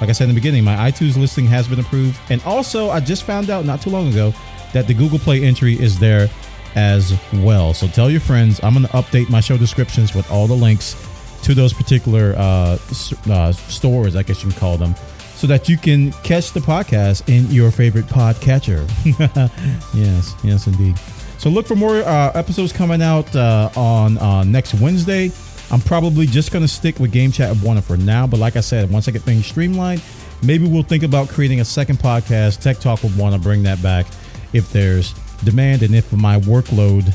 like 0.00 0.08
I 0.08 0.12
said 0.12 0.24
in 0.24 0.34
the 0.34 0.40
beginning, 0.40 0.64
my 0.64 0.76
iTunes 0.90 1.16
listing 1.16 1.46
has 1.46 1.68
been 1.68 1.80
approved, 1.80 2.18
and 2.30 2.42
also 2.44 2.90
I 2.90 3.00
just 3.00 3.24
found 3.24 3.50
out 3.50 3.64
not 3.64 3.82
too 3.82 3.90
long 3.90 4.08
ago 4.08 4.32
that 4.72 4.86
the 4.86 4.94
Google 4.94 5.18
Play 5.18 5.44
entry 5.44 5.74
is 5.74 5.98
there 5.98 6.28
as 6.74 7.18
well. 7.34 7.74
So 7.74 7.86
tell 7.86 8.10
your 8.10 8.20
friends. 8.20 8.60
I'm 8.62 8.74
going 8.74 8.86
to 8.86 8.92
update 8.92 9.28
my 9.28 9.40
show 9.40 9.56
descriptions 9.56 10.14
with 10.14 10.30
all 10.30 10.46
the 10.46 10.54
links 10.54 10.96
to 11.42 11.54
those 11.54 11.72
particular 11.72 12.34
uh, 12.36 12.78
uh, 13.28 13.52
stores, 13.52 14.16
I 14.16 14.22
guess 14.22 14.42
you 14.42 14.50
can 14.50 14.58
call 14.58 14.76
them, 14.76 14.94
so 15.34 15.46
that 15.48 15.68
you 15.68 15.76
can 15.76 16.12
catch 16.22 16.52
the 16.52 16.60
podcast 16.60 17.28
in 17.28 17.50
your 17.50 17.70
favorite 17.70 18.06
podcatcher. 18.06 18.88
yes, 19.94 20.34
yes, 20.44 20.66
indeed. 20.66 20.96
So 21.42 21.50
look 21.50 21.66
for 21.66 21.74
more 21.74 21.96
uh, 21.96 22.30
episodes 22.36 22.72
coming 22.72 23.02
out 23.02 23.34
uh, 23.34 23.68
on 23.74 24.16
uh, 24.18 24.44
next 24.44 24.74
Wednesday. 24.74 25.32
I'm 25.72 25.80
probably 25.80 26.24
just 26.24 26.52
going 26.52 26.62
to 26.62 26.68
stick 26.68 27.00
with 27.00 27.10
Game 27.10 27.32
Chat 27.32 27.56
Bwana 27.56 27.82
for 27.82 27.96
now, 27.96 28.28
but 28.28 28.38
like 28.38 28.54
I 28.54 28.60
said, 28.60 28.88
once 28.88 29.08
I 29.08 29.10
get 29.10 29.22
things 29.22 29.44
streamlined, 29.44 30.04
maybe 30.44 30.68
we'll 30.68 30.84
think 30.84 31.02
about 31.02 31.28
creating 31.28 31.58
a 31.58 31.64
second 31.64 31.98
podcast, 31.98 32.60
Tech 32.60 32.78
Talk 32.78 33.02
with 33.02 33.10
Bwana, 33.16 33.42
bring 33.42 33.64
that 33.64 33.82
back 33.82 34.06
if 34.52 34.72
there's 34.72 35.14
demand 35.42 35.82
and 35.82 35.96
if 35.96 36.12
my 36.12 36.38
workload 36.38 37.12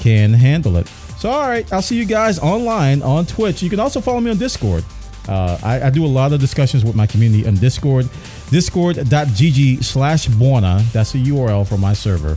can 0.00 0.32
handle 0.32 0.76
it. 0.76 0.88
So, 1.16 1.30
all 1.30 1.48
right, 1.48 1.72
I'll 1.72 1.80
see 1.80 1.96
you 1.96 2.04
guys 2.04 2.40
online 2.40 3.00
on 3.02 3.26
Twitch. 3.26 3.62
You 3.62 3.70
can 3.70 3.78
also 3.78 4.00
follow 4.00 4.18
me 4.18 4.32
on 4.32 4.38
Discord. 4.38 4.82
Uh, 5.28 5.56
I, 5.62 5.82
I, 5.82 5.90
do 5.90 6.04
a 6.04 6.06
lot 6.06 6.32
of 6.32 6.40
discussions 6.40 6.84
with 6.84 6.96
my 6.96 7.06
community 7.06 7.46
on 7.46 7.54
Discord. 7.54 8.08
Discord.gg 8.50 9.84
slash 9.84 10.26
Bwana. 10.26 10.82
That's 10.90 11.12
the 11.12 11.22
URL 11.22 11.64
for 11.64 11.78
my 11.78 11.92
server. 11.92 12.36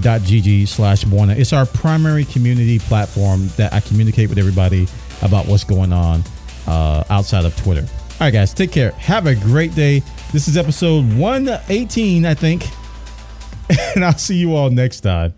Discord.gg 0.00 0.68
slash 0.68 1.04
Bwana. 1.04 1.36
It's 1.36 1.52
our 1.52 1.66
primary 1.66 2.24
community 2.24 2.78
platform 2.78 3.48
that 3.56 3.72
I 3.72 3.80
communicate 3.80 4.28
with 4.28 4.38
everybody 4.38 4.86
about 5.22 5.46
what's 5.46 5.64
going 5.64 5.92
on 5.92 6.22
uh, 6.66 7.04
outside 7.10 7.44
of 7.44 7.56
Twitter. 7.56 7.82
All 7.82 8.26
right, 8.26 8.30
guys, 8.30 8.54
take 8.54 8.72
care. 8.72 8.92
Have 8.92 9.26
a 9.26 9.34
great 9.34 9.74
day. 9.74 10.02
This 10.32 10.48
is 10.48 10.56
episode 10.56 11.12
118, 11.14 12.24
I 12.24 12.34
think. 12.34 12.64
and 13.94 14.04
I'll 14.04 14.18
see 14.18 14.36
you 14.36 14.54
all 14.54 14.70
next 14.70 15.00
time. 15.00 15.34